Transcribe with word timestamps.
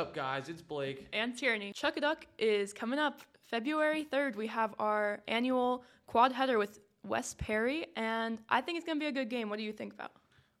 What's 0.00 0.08
up, 0.08 0.14
guys? 0.14 0.48
It's 0.48 0.62
Blake. 0.62 1.08
and 1.12 1.36
Tierney. 1.36 1.74
Chuckaduck 1.74 2.22
is 2.38 2.72
coming 2.72 2.98
up 2.98 3.20
February 3.50 4.06
3rd. 4.10 4.34
We 4.34 4.46
have 4.46 4.74
our 4.78 5.20
annual 5.28 5.84
quad 6.06 6.32
header 6.32 6.56
with 6.56 6.80
West 7.06 7.36
Perry, 7.36 7.86
and 7.96 8.38
I 8.48 8.62
think 8.62 8.78
it's 8.78 8.86
going 8.86 8.98
to 8.98 9.04
be 9.04 9.08
a 9.08 9.12
good 9.12 9.28
game. 9.28 9.50
What 9.50 9.58
do 9.58 9.62
you 9.62 9.74
think 9.74 9.92
about? 9.92 10.12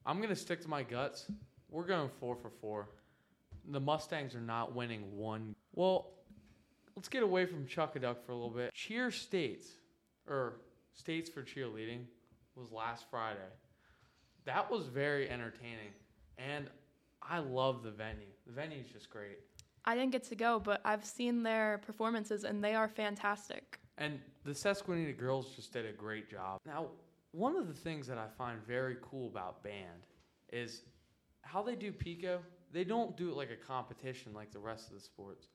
I'm 0.04 0.18
going 0.18 0.28
to 0.28 0.36
stick 0.36 0.60
to 0.60 0.68
my 0.68 0.82
guts. 0.82 1.32
We're 1.70 1.86
going 1.86 2.10
four 2.20 2.36
for 2.36 2.50
four. 2.50 2.90
The 3.70 3.80
Mustangs 3.80 4.34
are 4.34 4.42
not 4.42 4.74
winning 4.74 5.16
one. 5.16 5.54
Well, 5.74 6.10
let's 6.94 7.08
get 7.08 7.22
away 7.22 7.46
from 7.46 7.64
Chuckaduck 7.64 8.16
for 8.26 8.32
a 8.32 8.34
little 8.34 8.50
bit. 8.50 8.74
Cheer 8.74 9.10
States, 9.10 9.68
or 10.28 10.56
States 10.92 11.30
for 11.30 11.42
Cheerleading, 11.42 12.04
was 12.56 12.72
last 12.72 13.06
Friday. 13.10 13.38
That 14.44 14.70
was 14.70 14.88
very 14.88 15.30
entertaining, 15.30 15.94
and 16.36 16.68
I 17.22 17.38
love 17.38 17.82
the 17.82 17.90
venue. 17.90 18.26
The 18.46 18.52
venue 18.52 18.78
is 18.78 18.86
just 18.86 19.10
great. 19.10 19.38
I 19.84 19.94
didn't 19.94 20.12
get 20.12 20.24
to 20.24 20.34
go, 20.34 20.60
but 20.60 20.80
I've 20.84 21.04
seen 21.04 21.42
their 21.42 21.78
performances, 21.78 22.44
and 22.44 22.62
they 22.62 22.74
are 22.74 22.88
fantastic. 22.88 23.80
And 23.98 24.18
the 24.44 24.54
Susquehanna 24.54 25.12
girls 25.12 25.54
just 25.54 25.72
did 25.72 25.86
a 25.86 25.92
great 25.92 26.30
job. 26.30 26.58
Now, 26.66 26.88
one 27.32 27.56
of 27.56 27.68
the 27.68 27.74
things 27.74 28.06
that 28.06 28.18
I 28.18 28.26
find 28.36 28.60
very 28.66 28.96
cool 29.02 29.28
about 29.28 29.62
band 29.62 30.06
is 30.52 30.82
how 31.42 31.62
they 31.62 31.76
do 31.76 31.92
Pico. 31.92 32.40
They 32.72 32.84
don't 32.84 33.16
do 33.16 33.30
it 33.30 33.36
like 33.36 33.50
a 33.50 33.56
competition 33.56 34.32
like 34.34 34.52
the 34.52 34.58
rest 34.58 34.88
of 34.88 34.94
the 34.94 35.00
sports. 35.00 35.46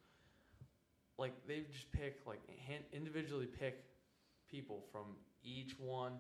Like 1.18 1.34
they 1.48 1.64
just 1.72 1.92
pick 1.92 2.20
like 2.26 2.42
hand, 2.68 2.84
individually 2.92 3.46
pick 3.46 3.84
people 4.50 4.84
from 4.92 5.16
each 5.44 5.80
one, 5.80 6.14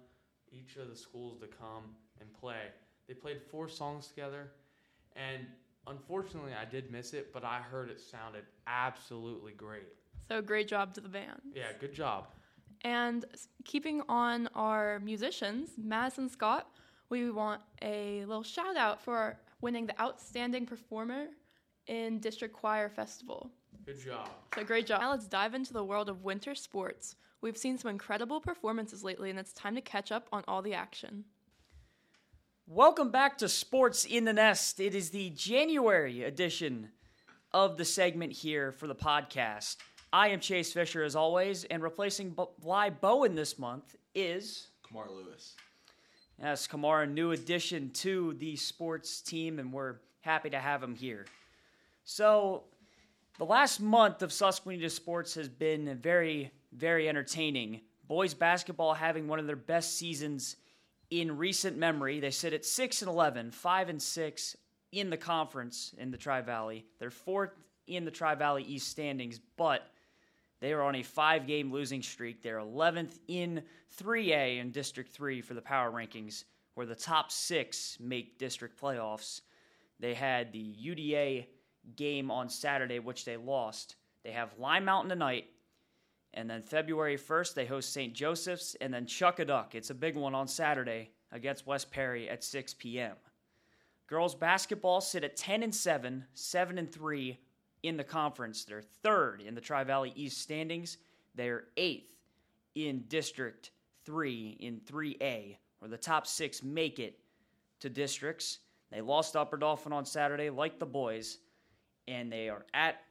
each 0.51 0.77
of 0.77 0.89
the 0.89 0.95
schools 0.95 1.39
to 1.39 1.47
come 1.47 1.95
and 2.21 2.33
play. 2.33 2.67
They 3.07 3.13
played 3.13 3.41
four 3.51 3.67
songs 3.67 4.07
together, 4.07 4.51
and 5.15 5.45
unfortunately, 5.87 6.53
I 6.53 6.65
did 6.65 6.91
miss 6.91 7.13
it, 7.13 7.33
but 7.33 7.43
I 7.43 7.59
heard 7.59 7.89
it 7.89 7.99
sounded 8.01 8.43
absolutely 8.67 9.53
great. 9.53 9.87
So 10.27 10.41
great 10.41 10.67
job 10.67 10.93
to 10.95 11.01
the 11.01 11.09
band. 11.09 11.41
Yeah, 11.53 11.67
good 11.79 11.93
job. 11.93 12.27
And 12.81 13.25
keeping 13.63 14.01
on 14.09 14.47
our 14.55 14.99
musicians, 14.99 15.71
Madison 15.77 16.29
Scott, 16.29 16.67
we 17.09 17.31
want 17.31 17.61
a 17.81 18.25
little 18.25 18.43
shout 18.43 18.77
out 18.77 19.01
for 19.01 19.37
winning 19.61 19.87
the 19.87 19.99
Outstanding 19.99 20.65
Performer 20.65 21.27
in 21.87 22.19
District 22.19 22.53
Choir 22.53 22.89
Festival. 22.89 23.51
Good 23.85 23.99
job. 24.03 24.29
So 24.55 24.63
great 24.63 24.87
job. 24.87 25.01
Now 25.01 25.11
let's 25.11 25.27
dive 25.27 25.53
into 25.53 25.73
the 25.73 25.83
world 25.83 26.09
of 26.09 26.23
winter 26.23 26.55
sports. 26.55 27.15
We've 27.41 27.57
seen 27.57 27.77
some 27.77 27.91
incredible 27.91 28.41
performances 28.41 29.03
lately, 29.03 29.29
and 29.29 29.37
it's 29.37 29.53
time 29.53 29.75
to 29.75 29.81
catch 29.81 30.11
up 30.11 30.27
on 30.31 30.43
all 30.47 30.61
the 30.61 30.73
action. 30.73 31.25
Welcome 32.67 33.11
back 33.11 33.37
to 33.39 33.49
Sports 33.49 34.05
in 34.05 34.25
the 34.25 34.33
Nest. 34.33 34.79
It 34.79 34.95
is 34.95 35.11
the 35.11 35.29
January 35.29 36.23
edition 36.23 36.89
of 37.53 37.77
the 37.77 37.85
segment 37.85 38.33
here 38.33 38.71
for 38.71 38.87
the 38.87 38.95
podcast. 38.95 39.77
I 40.11 40.29
am 40.29 40.39
Chase 40.39 40.73
Fisher 40.73 41.03
as 41.03 41.15
always, 41.15 41.63
and 41.65 41.83
replacing 41.83 42.31
B- 42.31 42.43
Bly 42.59 42.89
Bowen 42.89 43.35
this 43.35 43.59
month 43.59 43.95
is 44.15 44.67
Kamar 44.87 45.09
Lewis. 45.11 45.53
yes, 46.41 46.67
Kamara, 46.67 47.03
a 47.03 47.07
new 47.07 47.31
addition 47.31 47.91
to 47.91 48.33
the 48.39 48.55
sports 48.55 49.21
team, 49.21 49.59
and 49.59 49.71
we're 49.71 49.97
happy 50.21 50.49
to 50.49 50.59
have 50.59 50.81
him 50.81 50.95
here. 50.95 51.25
So, 52.03 52.63
the 53.37 53.45
last 53.45 53.79
month 53.79 54.23
of 54.23 54.33
Susquehanna 54.33 54.89
sports 54.89 55.35
has 55.35 55.49
been 55.49 55.99
very, 56.01 56.51
very 56.71 57.07
entertaining. 57.07 57.81
Boys 58.07 58.33
basketball 58.33 58.93
having 58.95 59.27
one 59.27 59.39
of 59.39 59.45
their 59.45 59.55
best 59.55 59.97
seasons 59.97 60.55
in 61.21 61.37
recent 61.37 61.77
memory. 61.77 62.19
They 62.19 62.31
sit 62.31 62.53
at 62.53 62.65
6 62.65 63.01
and 63.01 63.09
11, 63.09 63.51
5 63.51 63.89
and 63.89 64.01
6 64.01 64.57
in 64.91 65.09
the 65.09 65.17
conference 65.17 65.93
in 65.97 66.11
the 66.11 66.17
Tri 66.17 66.41
Valley. 66.41 66.85
They're 66.99 67.11
fourth 67.11 67.51
in 67.87 68.05
the 68.05 68.11
Tri 68.11 68.35
Valley 68.35 68.63
East 68.63 68.89
standings, 68.89 69.39
but 69.57 69.87
they 70.61 70.73
are 70.73 70.81
on 70.81 70.95
a 70.95 71.03
five 71.03 71.47
game 71.47 71.71
losing 71.71 72.01
streak. 72.01 72.41
They're 72.41 72.59
11th 72.59 73.19
in 73.27 73.61
3A 73.99 74.59
in 74.59 74.71
District 74.71 75.11
3 75.11 75.41
for 75.41 75.53
the 75.53 75.61
power 75.61 75.91
rankings, 75.91 76.45
where 76.73 76.85
the 76.85 76.95
top 76.95 77.31
six 77.31 77.97
make 77.99 78.39
district 78.39 78.79
playoffs. 78.79 79.41
They 79.99 80.13
had 80.13 80.51
the 80.51 80.75
UDA 80.81 81.47
game 81.95 82.31
on 82.31 82.49
Saturday, 82.49 82.99
which 82.99 83.25
they 83.25 83.37
lost. 83.37 83.95
They 84.23 84.31
have 84.31 84.57
Line 84.57 84.85
Mountain 84.85 85.09
tonight. 85.09 85.45
And 86.35 86.49
then 86.49 86.61
February 86.61 87.17
1st, 87.17 87.53
they 87.53 87.65
host 87.65 87.93
St. 87.93 88.13
Joseph's 88.13 88.75
and 88.81 88.93
then 88.93 89.05
Chuck 89.05 89.39
a 89.39 89.45
Duck. 89.45 89.73
It's 89.73 89.89
a 89.89 89.95
big 89.95 90.15
one 90.15 90.35
on 90.35 90.47
Saturday 90.47 91.11
against 91.31 91.65
West 91.65 91.89
Perry 91.89 92.29
at 92.29 92.43
6 92.43 92.73
p.m. 92.75 93.15
Girls 94.07 94.35
basketball 94.35 95.01
sit 95.01 95.23
at 95.23 95.37
10 95.37 95.63
and 95.63 95.73
7, 95.73 96.25
7 96.33 96.77
and 96.77 96.91
3 96.91 97.39
in 97.83 97.97
the 97.97 98.03
conference. 98.03 98.65
They're 98.65 98.81
third 98.81 99.41
in 99.41 99.55
the 99.55 99.61
Tri 99.61 99.83
Valley 99.85 100.11
East 100.15 100.41
standings. 100.41 100.97
They're 101.35 101.65
eighth 101.77 102.11
in 102.75 103.05
District 103.07 103.71
3 104.05 104.57
in 104.59 104.81
3A, 104.81 105.57
where 105.79 105.89
the 105.89 105.97
top 105.97 106.27
six 106.27 106.61
make 106.61 106.99
it 106.99 107.17
to 107.79 107.89
districts. 107.89 108.59
They 108.91 109.01
lost 109.01 109.35
Upper 109.35 109.57
Dauphin 109.57 109.93
on 109.93 110.05
Saturday, 110.05 110.49
like 110.49 110.79
the 110.79 110.85
boys, 110.85 111.39
and 112.07 112.31
they 112.31 112.49
are 112.49 112.65
at 112.73 113.01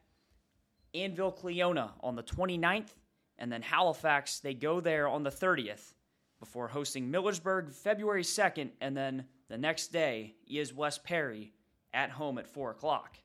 Annville 0.94 1.36
Cleona 1.36 1.90
on 2.00 2.14
the 2.14 2.22
29th, 2.22 2.90
and 3.38 3.50
then 3.50 3.62
Halifax, 3.62 4.40
they 4.40 4.54
go 4.54 4.80
there 4.80 5.08
on 5.08 5.22
the 5.22 5.30
30th 5.30 5.94
before 6.40 6.68
hosting 6.68 7.10
Millersburg 7.10 7.72
February 7.72 8.22
2nd, 8.22 8.70
and 8.80 8.96
then 8.96 9.24
the 9.48 9.58
next 9.58 9.88
day 9.88 10.34
is 10.46 10.72
West 10.74 11.04
Perry 11.04 11.52
at 11.92 12.10
home 12.10 12.38
at 12.38 12.48
4 12.48 12.70
o'clock. 12.72 13.16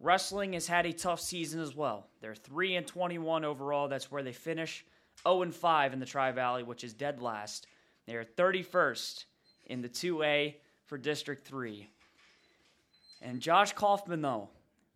Wrestling 0.00 0.52
has 0.52 0.66
had 0.66 0.86
a 0.86 0.92
tough 0.92 1.20
season 1.20 1.60
as 1.60 1.74
well. 1.74 2.06
They're 2.20 2.34
3 2.34 2.76
and 2.76 2.86
21 2.86 3.44
overall. 3.44 3.88
That's 3.88 4.10
where 4.10 4.22
they 4.22 4.32
finish 4.32 4.84
0 5.26 5.42
and 5.42 5.54
5 5.54 5.92
in 5.92 5.98
the 5.98 6.06
Tri 6.06 6.30
Valley, 6.32 6.62
which 6.62 6.84
is 6.84 6.94
dead 6.94 7.20
last. 7.20 7.66
They 8.06 8.14
are 8.14 8.24
31st 8.24 9.24
in 9.66 9.82
the 9.82 9.88
2A 9.88 10.54
for 10.84 10.96
District 10.96 11.46
3. 11.46 11.88
And 13.20 13.40
Josh 13.40 13.72
Kaufman, 13.72 14.22
though, 14.22 14.50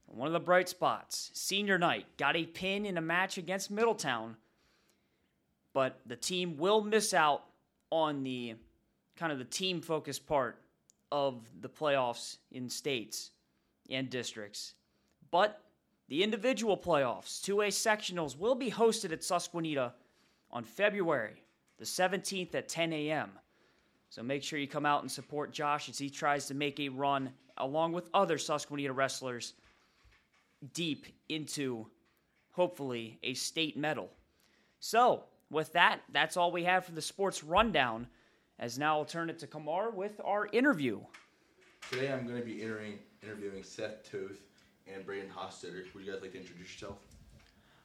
one 0.07 0.27
of 0.27 0.33
the 0.33 0.41
bright 0.41 0.69
spots, 0.69 1.31
senior 1.33 1.79
night, 1.79 2.07
got 2.17 2.37
a 2.37 2.45
pin 2.45 2.85
in 2.85 2.99
a 2.99 3.01
match 3.01 3.39
against 3.39 3.71
Middletown, 3.71 4.37
but 5.73 6.01
the 6.07 6.17
team 6.17 6.57
will 6.59 6.83
miss 6.83 7.15
out 7.15 7.45
on 7.91 8.23
the 8.23 8.55
kind 9.17 9.33
of 9.33 9.39
the 9.39 9.45
team 9.45 9.81
focused 9.81 10.27
part 10.27 10.59
of 11.11 11.49
the 11.61 11.69
playoffs 11.69 12.39
in 12.51 12.69
states 12.69 13.31
and 13.91 14.11
districts. 14.11 14.75
But 15.31 15.61
the 16.09 16.23
individual 16.23 16.77
playoffs, 16.77 17.41
2A 17.43 17.69
sectionals, 17.69 18.39
will 18.39 18.55
be 18.55 18.71
hosted 18.71 19.13
at 19.13 19.25
Susquehanna 19.25 19.95
on 20.51 20.65
February 20.65 21.43
the 21.79 21.85
17th 21.85 22.55
at 22.55 22.69
10 22.69 22.93
a.m. 22.93 23.31
So 24.09 24.23
make 24.23 24.43
sure 24.43 24.59
you 24.59 24.69
come 24.69 24.87
out 24.87 25.03
and 25.03 25.11
support 25.11 25.53
Josh 25.53 25.89
as 25.89 25.99
he 25.99 26.11
tries 26.11 26.47
to 26.47 26.55
make 26.55 26.79
a 26.79 26.89
run 26.89 27.33
along 27.57 27.93
with 27.93 28.09
other 28.15 28.39
Susquehanna 28.39 28.93
wrestlers 28.93 29.55
deep 30.73 31.07
into 31.29 31.87
hopefully 32.53 33.19
a 33.23 33.35
state 33.35 33.77
medal. 33.77 34.11
So, 34.81 35.25
with 35.51 35.73
that, 35.75 36.01
that's 36.13 36.37
all 36.37 36.51
we 36.51 36.65
have 36.65 36.85
for 36.85 36.93
the 36.93 37.03
sports 37.03 37.45
rundown. 37.45 38.07
As 38.59 38.79
now 38.79 38.99
I'll 38.99 39.05
turn 39.05 39.29
it 39.29 39.39
to 39.41 39.47
Kamar 39.47 39.91
with 39.91 40.21
our 40.25 40.47
interview. 40.53 41.01
Today 41.91 42.13
I'm 42.13 42.27
going 42.27 42.39
to 42.39 42.45
be 42.45 42.63
entering, 42.63 42.99
interviewing 43.23 43.63
Seth 43.63 44.11
Toth 44.11 44.41
and 44.93 45.05
Braden 45.05 45.31
Hostetter. 45.31 45.93
Would 45.95 46.05
you 46.05 46.13
guys 46.13 46.23
like 46.23 46.33
to 46.33 46.39
introduce 46.39 46.73
yourself? 46.73 46.99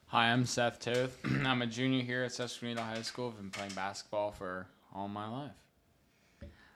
Hi, 0.06 0.30
I'm 0.30 0.46
Seth 0.46 0.78
Toth. 0.78 1.18
I'm 1.44 1.62
a 1.62 1.66
junior 1.66 2.02
here 2.02 2.24
at 2.24 2.32
Susquehanna 2.32 2.82
High 2.82 3.02
School. 3.02 3.28
I've 3.28 3.36
been 3.36 3.50
playing 3.50 3.72
basketball 3.72 4.30
for 4.30 4.66
all 4.94 5.08
my 5.08 5.28
life. 5.28 5.52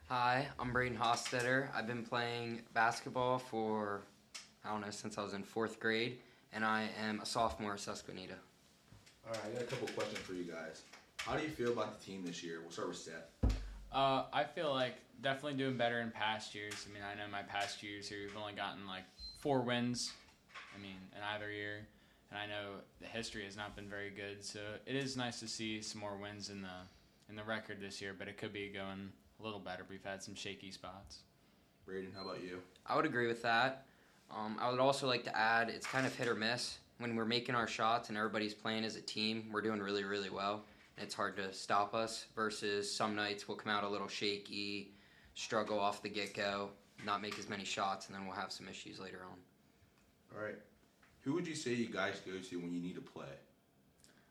Hi, 0.09 0.47
I'm 0.59 0.73
Braden 0.73 0.99
Hostetter. 0.99 1.69
I've 1.75 1.87
been 1.87 2.05
playing 2.05 2.61
basketball 2.75 3.39
for, 3.39 4.03
I 4.65 4.71
don't 4.71 4.81
know, 4.81 4.91
since 4.91 5.19
I 5.19 5.23
was 5.23 5.35
in 5.35 5.43
fourth 5.43 5.81
grade, 5.81 6.19
and 6.53 6.65
I 6.65 6.89
am 7.03 7.21
a 7.21 7.27
sophomore 7.27 7.75
at 7.75 7.81
Susquehanna. 7.81 8.35
All 9.27 9.33
right, 9.33 9.41
I 9.47 9.53
got 9.55 9.63
a 9.63 9.67
couple 9.67 9.89
questions 9.89 10.19
for 10.19 10.35
you 10.35 10.45
guys. 10.45 10.83
How 11.19 11.37
do 11.37 11.43
you 11.43 11.51
feel 11.51 11.73
about 11.73 11.99
the 11.99 12.05
team 12.05 12.25
this 12.25 12.43
year? 12.43 12.61
We'll 12.61 12.71
start 12.71 12.89
with 12.89 12.97
Seth. 12.97 13.55
Uh, 13.93 14.25
I 14.33 14.45
feel 14.45 14.73
like 14.73 14.95
definitely 15.21 15.59
doing 15.59 15.77
better 15.77 16.01
in 16.01 16.11
past 16.11 16.55
years. 16.55 16.87
I 16.89 16.93
mean, 16.93 17.03
I 17.03 17.15
know 17.15 17.31
my 17.31 17.43
past 17.43 17.83
years 17.83 18.09
here, 18.09 18.19
we've 18.23 18.37
only 18.37 18.55
gotten 18.55 18.87
like 18.87 19.05
four 19.41 19.63
wins. 19.63 20.13
I 20.75 20.81
mean, 20.81 20.97
in 21.15 21.23
either 21.35 21.51
year, 21.51 21.87
and 22.31 22.39
I 22.39 22.47
know 22.47 22.77
the 23.01 23.07
history 23.07 23.45
has 23.45 23.57
not 23.57 23.77
been 23.77 23.89
very 23.89 24.11
good. 24.11 24.45
So 24.45 24.61
it 24.87 24.97
is 24.97 25.17
nice 25.17 25.41
to 25.41 25.49
see 25.49 25.83
some 25.83 26.01
more 26.01 26.17
wins 26.17 26.49
in 26.51 26.63
the 26.63 26.69
in 27.29 27.37
the 27.37 27.45
record 27.45 27.79
this 27.81 28.01
year. 28.01 28.15
But 28.19 28.29
it 28.29 28.39
could 28.39 28.53
be 28.53 28.69
going 28.69 29.11
a 29.39 29.43
little 29.43 29.61
better. 29.61 29.85
We've 29.89 30.05
had 30.05 30.23
some 30.23 30.35
shaky 30.35 30.71
spots. 30.71 31.19
Braden, 31.85 32.13
how 32.17 32.25
about 32.25 32.43
you? 32.43 32.61
I 32.87 32.97
would 32.97 33.05
agree 33.05 33.27
with 33.27 33.43
that. 33.43 33.87
Um, 34.31 34.57
I 34.61 34.71
would 34.71 34.81
also 34.81 35.07
like 35.07 35.25
to 35.25 35.37
add 35.37 35.69
it's 35.69 35.87
kind 35.87 36.07
of 36.07 36.15
hit 36.15 36.29
or 36.29 36.35
miss. 36.35 36.79
When 36.99 37.17
we're 37.17 37.25
making 37.25 37.55
our 37.55 37.67
shots 37.67 38.09
and 38.09 38.17
everybody's 38.17 38.55
playing 38.55 38.85
as 38.85 38.97
a 38.97 39.01
team, 39.01 39.49
we're 39.53 39.61
doing 39.61 39.81
really, 39.81 40.05
really 40.05 40.31
well. 40.31 40.65
And 40.97 41.05
it's 41.05 41.15
hard 41.15 41.37
to 41.37 41.53
stop 41.53 41.95
us 41.95 42.27
versus 42.37 42.91
some 42.91 43.17
nights 43.17 43.49
we'll 43.49 43.57
come 43.57 43.73
out 43.73 43.83
a 43.85 43.89
little 43.89 44.09
shaky, 44.09 44.95
struggle 45.35 45.81
off 45.81 46.03
the 46.03 46.09
get 46.09 46.35
go, 46.35 46.71
not 47.05 47.21
make 47.21 47.39
as 47.39 47.49
many 47.49 47.65
shots, 47.65 48.07
and 48.07 48.15
then 48.15 48.27
we'll 48.27 48.37
have 48.37 48.53
some 48.53 48.69
issues 48.69 49.01
later 49.01 49.21
on. 49.29 49.39
All 50.37 50.45
right. 50.45 50.59
Who 51.23 51.35
would 51.35 51.47
you 51.47 51.55
say 51.55 51.73
you 51.75 51.87
guys 51.87 52.21
go 52.25 52.39
to 52.39 52.57
when 52.61 52.73
you 52.73 52.81
need 52.81 52.95
to 52.95 53.01
play? 53.01 53.27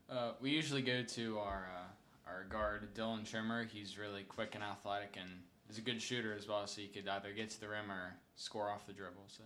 Uh, 0.10 0.32
we 0.42 0.52
usually 0.52 0.82
go 0.82 1.04
to 1.04 1.40
our 1.40 1.70
uh, 1.74 2.30
our 2.30 2.44
guard 2.50 2.94
Dylan 2.94 3.30
Trimmer. 3.30 3.66
He's 3.66 3.98
really 3.98 4.24
quick 4.24 4.56
and 4.56 4.64
athletic, 4.64 5.18
and 5.20 5.30
is 5.70 5.78
a 5.78 5.82
good 5.82 6.02
shooter 6.02 6.34
as 6.34 6.48
well. 6.48 6.68
So 6.68 6.82
he 6.82 6.88
could 6.88 7.08
either 7.08 7.32
get 7.34 7.50
to 7.52 7.60
the 7.60 7.70
rim 7.70 7.90
or 7.90 8.16
score 8.36 8.70
off 8.70 8.86
the 8.86 8.94
dribble. 8.94 9.26
So 9.28 9.44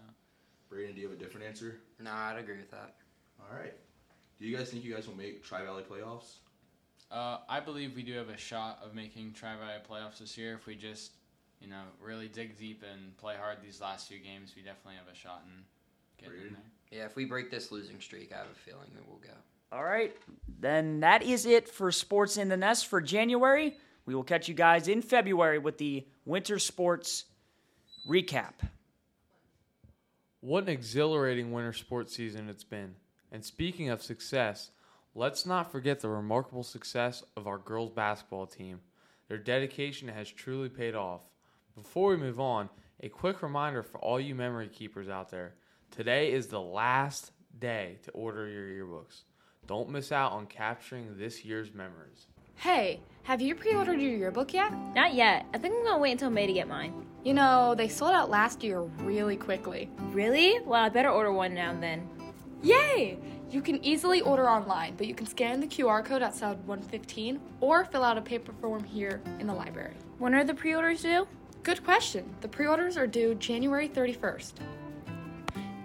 Braden, 0.76 0.94
do 0.94 1.00
you 1.00 1.08
have 1.08 1.18
a 1.18 1.20
different 1.20 1.48
answer? 1.48 1.80
No, 2.02 2.12
I'd 2.12 2.38
agree 2.38 2.58
with 2.58 2.70
that. 2.72 2.96
All 3.40 3.58
right. 3.58 3.74
Do 4.38 4.46
you 4.46 4.58
guys 4.58 4.70
think 4.70 4.84
you 4.84 4.94
guys 4.94 5.08
will 5.08 5.16
make 5.16 5.42
Tri 5.42 5.64
Valley 5.64 5.84
playoffs? 5.90 6.40
uh, 7.12 7.38
I 7.48 7.62
believe 7.62 7.96
we 7.96 8.04
do 8.04 8.12
have 8.16 8.28
a 8.28 8.36
shot 8.36 8.80
of 8.84 8.94
making 8.94 9.32
Tri 9.32 9.56
Valley 9.56 9.80
playoffs 9.90 10.18
this 10.18 10.38
year 10.38 10.54
if 10.54 10.66
we 10.66 10.76
just 10.76 11.14
you 11.62 11.70
know 11.70 11.82
really 12.02 12.28
dig 12.28 12.58
deep 12.58 12.84
and 12.84 13.16
play 13.16 13.36
hard 13.40 13.60
these 13.64 13.80
last 13.80 14.10
few 14.10 14.20
games. 14.20 14.52
We 14.54 14.64
definitely 14.64 14.96
have 14.96 15.08
a 15.10 15.16
shot 15.16 15.44
in 15.46 15.64
getting 16.22 16.48
in 16.48 16.54
there. 16.54 17.00
Yeah, 17.00 17.06
if 17.06 17.16
we 17.16 17.24
break 17.24 17.50
this 17.50 17.72
losing 17.72 18.02
streak, 18.02 18.34
I 18.34 18.40
have 18.40 18.48
a 18.52 18.70
feeling 18.70 18.90
that 18.96 19.08
we'll 19.08 19.20
go. 19.20 19.38
All 19.72 19.86
right, 19.86 20.14
then 20.60 21.00
that 21.00 21.24
is 21.24 21.46
it 21.46 21.70
for 21.70 21.90
Sports 21.90 22.36
in 22.36 22.50
the 22.50 22.58
Nest 22.58 22.88
for 22.88 23.00
January. 23.00 23.78
We 24.06 24.14
will 24.14 24.26
catch 24.26 24.50
you 24.50 24.54
guys 24.54 24.90
in 24.90 25.02
February 25.02 25.58
with 25.58 25.78
the 25.78 26.06
winter 26.26 26.60
sports 26.60 27.24
recap. 28.06 28.56
What 30.46 30.66
an 30.66 30.70
exhilarating 30.70 31.52
winter 31.52 31.74
sports 31.74 32.16
season 32.16 32.50
it's 32.50 32.64
been. 32.64 32.94
And 33.32 33.44
speaking 33.44 33.90
of 33.90 34.04
success, 34.04 34.70
let's 35.16 35.44
not 35.44 35.72
forget 35.72 36.02
the 36.02 36.10
remarkable 36.10 36.62
success 36.62 37.24
of 37.36 37.48
our 37.48 37.58
girls 37.58 37.90
basketball 37.90 38.46
team. 38.46 38.82
Their 39.28 39.40
dedication 39.40 40.08
has 40.08 40.30
truly 40.30 40.70
paid 40.70 40.94
off. 40.94 41.22
Before 41.76 42.12
we 42.12 42.18
move 42.18 42.40
on, 42.40 42.70
a 43.02 43.10
quick 43.10 43.42
reminder 43.42 43.82
for 43.82 43.98
all 43.98 44.20
you 44.20 44.36
memory 44.36 44.68
keepers 44.68 45.10
out 45.10 45.32
there. 45.32 45.56
Today 45.90 46.32
is 46.32 46.46
the 46.46 46.62
last 46.62 47.32
day 47.58 47.98
to 48.04 48.12
order 48.12 48.48
your 48.48 48.68
yearbooks. 48.68 49.24
Don't 49.66 49.90
miss 49.90 50.12
out 50.12 50.32
on 50.32 50.46
capturing 50.46 51.18
this 51.18 51.44
year's 51.44 51.74
memories. 51.74 52.28
Hey, 52.58 53.02
have 53.24 53.42
you 53.42 53.56
pre 53.56 53.74
ordered 53.74 54.00
your 54.00 54.12
yearbook 54.12 54.54
yet? 54.54 54.74
Not 54.96 55.14
yet. 55.14 55.46
I 55.54 55.58
think 55.58 55.76
I'm 55.76 55.84
gonna 55.84 56.00
wait 56.00 56.14
until 56.14 56.30
May 56.30 56.48
to 56.48 56.54
get 56.54 56.68
mine. 56.68 57.06
You 57.24 57.34
know, 57.34 57.76
they 57.76 57.88
sold 57.88 58.12
out 58.12 58.30
last 58.30 58.64
year 58.64 58.82
really 58.82 59.36
quickly. 59.36 59.90
Really? 60.12 60.60
Well, 60.62 60.84
I 60.84 60.90
better 60.90 61.10
order 61.10 61.32
one 61.32 61.54
now 61.54 61.72
and 61.72 61.82
then. 61.82 62.08
Yay! 62.62 63.20
You 63.52 63.62
can 63.62 63.84
easily 63.86 64.22
order 64.22 64.50
online, 64.50 64.96
but 64.96 65.08
you 65.08 65.14
can 65.14 65.28
scan 65.28 65.60
the 65.60 65.68
QR 65.68 66.04
code 66.04 66.24
outside 66.24 66.58
115 66.66 67.40
or 67.62 67.86
fill 67.86 68.04
out 68.04 68.18
a 68.18 68.22
paper 68.22 68.54
form 68.60 68.84
here 68.84 69.22
in 69.40 69.48
the 69.48 69.54
library. 69.54 69.94
When 70.18 70.34
are 70.34 70.44
the 70.44 70.54
pre 70.54 70.76
orders 70.76 71.04
due? 71.04 71.28
Good 71.64 71.84
question. 71.84 72.36
The 72.42 72.48
pre 72.48 72.68
orders 72.68 72.98
are 72.98 73.08
due 73.08 73.36
January 73.36 73.90
31st. 73.90 74.54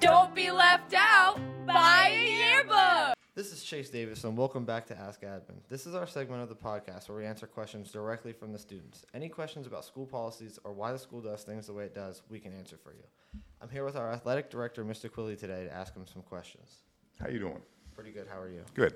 Don't 0.01 0.35
be 0.35 0.51
left 0.51 0.95
out. 0.95 1.39
Buy 1.67 2.11
a 2.11 2.39
yearbook. 2.39 3.20
This 3.41 3.55
is 3.55 3.63
Chase 3.63 3.89
Davis, 3.89 4.25
and 4.25 4.37
welcome 4.37 4.67
back 4.67 4.85
to 4.89 4.99
Ask 4.99 5.23
Admin. 5.23 5.63
This 5.71 5.87
is 5.87 5.95
our 5.95 6.07
segment 6.07 6.43
of 6.43 6.51
the 6.51 6.55
podcast 6.55 7.09
where 7.09 7.17
we 7.17 7.25
answer 7.25 7.47
questions 7.47 7.91
directly 7.91 8.35
from 8.35 8.53
the 8.53 8.59
students. 8.59 9.07
Any 9.15 9.31
questions 9.31 9.67
about 9.67 9.87
school 9.87 10.05
policies 10.05 10.59
or 10.63 10.75
why 10.75 10.93
the 10.93 10.99
school 10.99 11.23
does 11.23 11.43
things 11.43 11.67
the 11.67 11.73
way 11.73 11.85
it 11.85 11.95
does, 11.95 12.21
we 12.29 12.39
can 12.39 12.53
answer 12.53 12.77
for 12.77 12.93
you. 12.93 13.41
I'm 13.63 13.71
here 13.71 13.87
with 13.87 13.97
our 13.97 14.13
athletic 14.13 14.51
director, 14.51 14.85
Mr. 14.85 15.11
Quigley, 15.11 15.37
today 15.37 15.65
to 15.65 15.73
ask 15.73 15.97
him 15.97 16.05
some 16.07 16.21
questions. 16.21 16.83
How 17.19 17.31
you 17.31 17.39
doing? 17.39 17.63
Pretty 17.95 18.11
good. 18.11 18.27
How 18.31 18.39
are 18.39 18.51
you? 18.51 18.61
Good. 18.75 18.95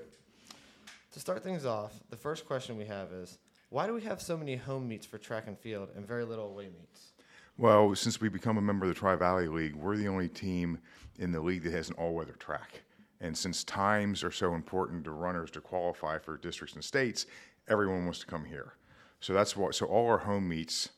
To 1.13 1.19
start 1.19 1.43
things 1.43 1.65
off, 1.65 1.93
the 2.11 2.15
first 2.15 2.45
question 2.45 2.77
we 2.77 2.85
have 2.85 3.11
is 3.13 3.39
why 3.69 3.87
do 3.87 3.95
we 3.95 4.01
have 4.03 4.21
so 4.21 4.37
many 4.37 4.57
home 4.57 4.87
meets 4.87 5.07
for 5.07 5.17
track 5.17 5.47
and 5.47 5.57
field 5.57 5.89
and 5.95 6.07
very 6.07 6.23
little 6.23 6.49
away 6.49 6.65
meets? 6.65 7.13
Well, 7.57 7.95
since 7.95 8.21
we 8.21 8.29
become 8.29 8.59
a 8.59 8.61
member 8.61 8.85
of 8.85 8.93
the 8.93 8.99
Tri 8.99 9.15
Valley 9.15 9.47
League, 9.47 9.73
we're 9.73 9.97
the 9.97 10.07
only 10.07 10.29
team 10.29 10.77
in 11.17 11.31
the 11.31 11.41
league 11.41 11.63
that 11.63 11.73
has 11.73 11.89
an 11.89 11.95
all-weather 11.95 12.33
track. 12.33 12.83
And 13.21 13.37
since 13.37 13.63
times 13.63 14.23
are 14.23 14.31
so 14.31 14.53
important 14.53 15.05
to 15.05 15.11
runners 15.11 15.51
to 15.51 15.61
qualify 15.61 16.19
for 16.19 16.37
districts 16.37 16.75
and 16.75 16.83
states, 16.83 17.25
everyone 17.67 18.03
wants 18.03 18.19
to 18.19 18.25
come 18.25 18.45
here. 18.45 18.73
So 19.19 19.33
that's 19.33 19.55
why. 19.55 19.71
So 19.71 19.85
all 19.85 20.07
our 20.07 20.19
home 20.19 20.47
meets, 20.47 20.89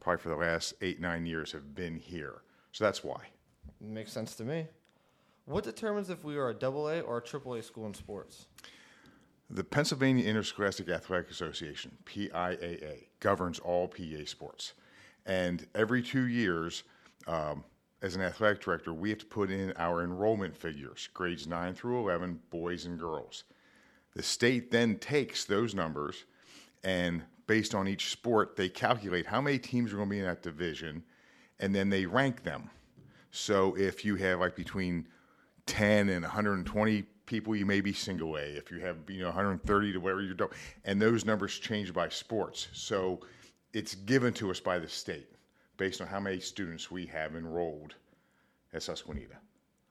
probably 0.00 0.22
for 0.22 0.28
the 0.28 0.36
last 0.36 0.74
eight 0.80 1.00
nine 1.00 1.26
years, 1.26 1.52
have 1.52 1.74
been 1.74 1.96
here. 1.96 2.42
So 2.72 2.84
that's 2.84 3.02
why. 3.02 3.20
Makes 3.80 4.12
sense 4.12 4.34
to 4.36 4.44
me. 4.44 4.66
What 5.46 5.64
determines 5.64 6.10
if 6.10 6.24
we 6.24 6.36
are 6.36 6.50
a 6.50 6.54
double 6.54 6.88
A 6.88 7.00
or 7.00 7.18
a 7.18 7.22
triple 7.22 7.54
A 7.54 7.62
school 7.62 7.86
in 7.86 7.94
sports? 7.94 8.46
The 9.48 9.62
Pennsylvania 9.62 10.24
Interscholastic 10.24 10.88
Athletic 10.88 11.30
Association 11.30 11.96
(PIAA) 12.04 13.04
governs 13.20 13.60
all 13.60 13.86
PA 13.86 14.24
sports, 14.24 14.72
and 15.24 15.66
every 15.74 16.02
two 16.02 16.26
years, 16.26 16.82
um, 17.28 17.62
as 18.06 18.14
an 18.14 18.22
athletic 18.22 18.62
director, 18.62 18.94
we 18.94 19.10
have 19.10 19.18
to 19.18 19.26
put 19.26 19.50
in 19.50 19.72
our 19.76 20.02
enrollment 20.02 20.56
figures, 20.56 21.08
grades 21.12 21.48
9 21.48 21.74
through 21.74 21.98
11, 21.98 22.38
boys 22.50 22.86
and 22.86 22.98
girls. 22.98 23.42
The 24.14 24.22
state 24.22 24.70
then 24.70 24.96
takes 24.98 25.44
those 25.44 25.74
numbers 25.74 26.24
and, 26.84 27.22
based 27.48 27.74
on 27.74 27.88
each 27.88 28.10
sport, 28.10 28.54
they 28.54 28.68
calculate 28.68 29.26
how 29.26 29.40
many 29.40 29.58
teams 29.58 29.92
are 29.92 29.96
going 29.96 30.08
to 30.08 30.14
be 30.14 30.20
in 30.20 30.24
that 30.24 30.40
division 30.40 31.02
and 31.58 31.74
then 31.74 31.90
they 31.90 32.06
rank 32.06 32.44
them. 32.44 32.70
So 33.32 33.76
if 33.76 34.04
you 34.04 34.14
have 34.16 34.38
like 34.38 34.54
between 34.54 35.08
10 35.66 36.08
and 36.08 36.22
120 36.22 37.02
people, 37.26 37.56
you 37.56 37.66
may 37.66 37.80
be 37.80 37.92
single 37.92 38.36
A. 38.36 38.42
If 38.42 38.70
you 38.70 38.78
have, 38.78 38.98
you 39.08 39.22
know, 39.22 39.26
130 39.26 39.92
to 39.92 39.98
whatever 39.98 40.22
you 40.22 40.32
don't, 40.32 40.52
and 40.84 41.02
those 41.02 41.24
numbers 41.24 41.58
change 41.58 41.92
by 41.92 42.08
sports. 42.08 42.68
So 42.72 43.20
it's 43.72 43.96
given 43.96 44.32
to 44.34 44.52
us 44.52 44.60
by 44.60 44.78
the 44.78 44.88
state 44.88 45.26
based 45.76 46.00
on 46.00 46.06
how 46.06 46.20
many 46.20 46.40
students 46.40 46.90
we 46.90 47.06
have 47.06 47.34
enrolled 47.34 47.94
at 48.72 48.82
Susquehanna. 48.82 49.38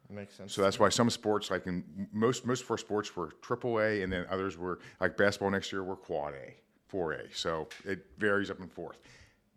Makes 0.10 0.36
sense. 0.36 0.54
So 0.54 0.62
that's 0.62 0.80
why 0.80 0.90
some 0.90 1.10
sports, 1.10 1.50
like 1.50 1.66
in 1.66 1.84
most 2.14 2.46
most 2.46 2.64
of 2.64 2.72
our 2.72 2.78
sports, 2.78 3.16
were 3.16 3.32
triple 3.42 3.80
A, 3.80 4.04
and 4.04 4.14
then 4.14 4.26
others 4.30 4.58
were 4.58 4.80
like 5.02 5.18
basketball 5.18 5.50
next 5.50 5.72
year 5.72 5.84
were 5.84 5.96
quad 5.96 6.34
A, 6.36 6.54
four 6.88 7.14
A. 7.14 7.24
So 7.34 7.68
it 7.84 8.06
varies 8.18 8.52
up 8.52 8.60
and 8.60 8.72
forth. 8.72 9.00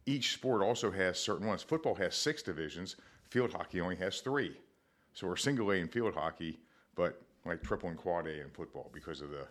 Each 0.06 0.32
sport 0.32 0.62
also 0.62 0.90
has 0.90 1.19
certain 1.19 1.46
ones. 1.46 1.62
Football 1.62 1.94
has 1.96 2.14
six 2.14 2.42
divisions. 2.42 2.96
Field 3.28 3.52
hockey 3.52 3.82
only 3.82 3.96
has 3.96 4.20
three. 4.20 4.56
So 5.12 5.26
we're 5.26 5.36
single 5.36 5.70
A 5.70 5.74
in 5.74 5.88
field 5.88 6.14
hockey, 6.14 6.58
but 6.94 7.20
like 7.44 7.62
triple 7.62 7.91
and 7.91 7.98
quad 7.98 8.26
A 8.26 8.41
in 8.41 8.48
football 8.50 8.91
because 8.94 9.20
of 9.20 9.31
the. 9.31 9.46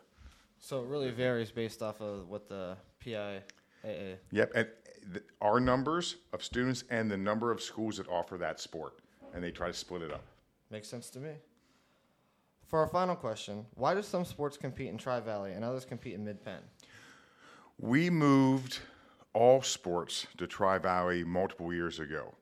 So 0.57 0.81
it 0.81 0.87
really 0.87 1.11
varies 1.11 1.51
based 1.51 1.83
off 1.83 2.01
of 2.01 2.27
what 2.27 2.49
the 2.49 2.75
PIAA. 3.05 3.41
Yep, 4.31 4.51
and 4.55 4.67
th- 5.11 5.25
our 5.41 5.59
numbers 5.59 6.17
of 6.33 6.43
students 6.43 6.83
and 6.89 7.09
the 7.09 7.17
number 7.17 7.51
of 7.51 7.61
schools 7.61 7.97
that 7.97 8.07
offer 8.07 8.37
that 8.37 8.59
sport, 8.59 8.99
and 9.33 9.43
they 9.43 9.51
try 9.51 9.67
to 9.67 9.73
split 9.73 10.01
it 10.01 10.11
up. 10.11 10.23
Makes 10.69 10.89
sense 10.89 11.09
to 11.11 11.19
me. 11.19 11.31
For 12.67 12.79
our 12.79 12.87
final 12.87 13.15
question, 13.15 13.65
why 13.75 13.93
do 13.93 14.01
some 14.01 14.25
sports 14.25 14.57
compete 14.57 14.89
in 14.89 14.97
Tri 14.97 15.21
Valley 15.21 15.53
and 15.53 15.63
others 15.63 15.85
compete 15.85 16.15
in 16.15 16.25
Mid 16.25 16.43
Penn? 16.43 16.59
We 17.79 18.09
moved 18.09 18.79
all 19.33 19.61
sports 19.61 20.27
to 20.37 20.47
Tri 20.47 20.77
Valley 20.77 21.23
multiple 21.23 21.71
years 21.71 21.99
ago. 21.99 22.33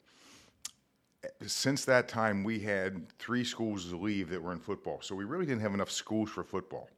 Since 1.45 1.85
that 1.85 2.07
time, 2.07 2.43
we 2.43 2.59
had 2.59 3.09
three 3.19 3.43
schools 3.43 3.91
leave 3.91 4.29
that 4.29 4.41
were 4.41 4.53
in 4.53 4.59
football, 4.59 4.99
so 5.01 5.15
we 5.15 5.25
really 5.25 5.45
didn't 5.45 5.61
have 5.61 5.73
enough 5.73 5.91
schools 5.91 6.29
for 6.29 6.43
football. 6.43 6.89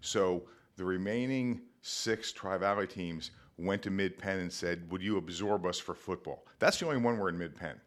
So 0.00 0.42
the 0.76 0.84
remaining 0.84 1.60
six 1.82 2.32
Tri 2.32 2.58
Valley 2.58 2.86
teams 2.86 3.30
went 3.58 3.82
to 3.82 3.90
Mid 3.90 4.18
Penn 4.18 4.40
and 4.40 4.52
said, 4.52 4.90
Would 4.90 5.02
you 5.02 5.16
absorb 5.16 5.66
us 5.66 5.78
for 5.78 5.94
football? 5.94 6.46
That's 6.58 6.78
the 6.78 6.86
only 6.86 6.98
one 6.98 7.18
we're 7.18 7.28
in 7.28 7.38
Mid 7.38 7.54
Penn. 7.54 7.80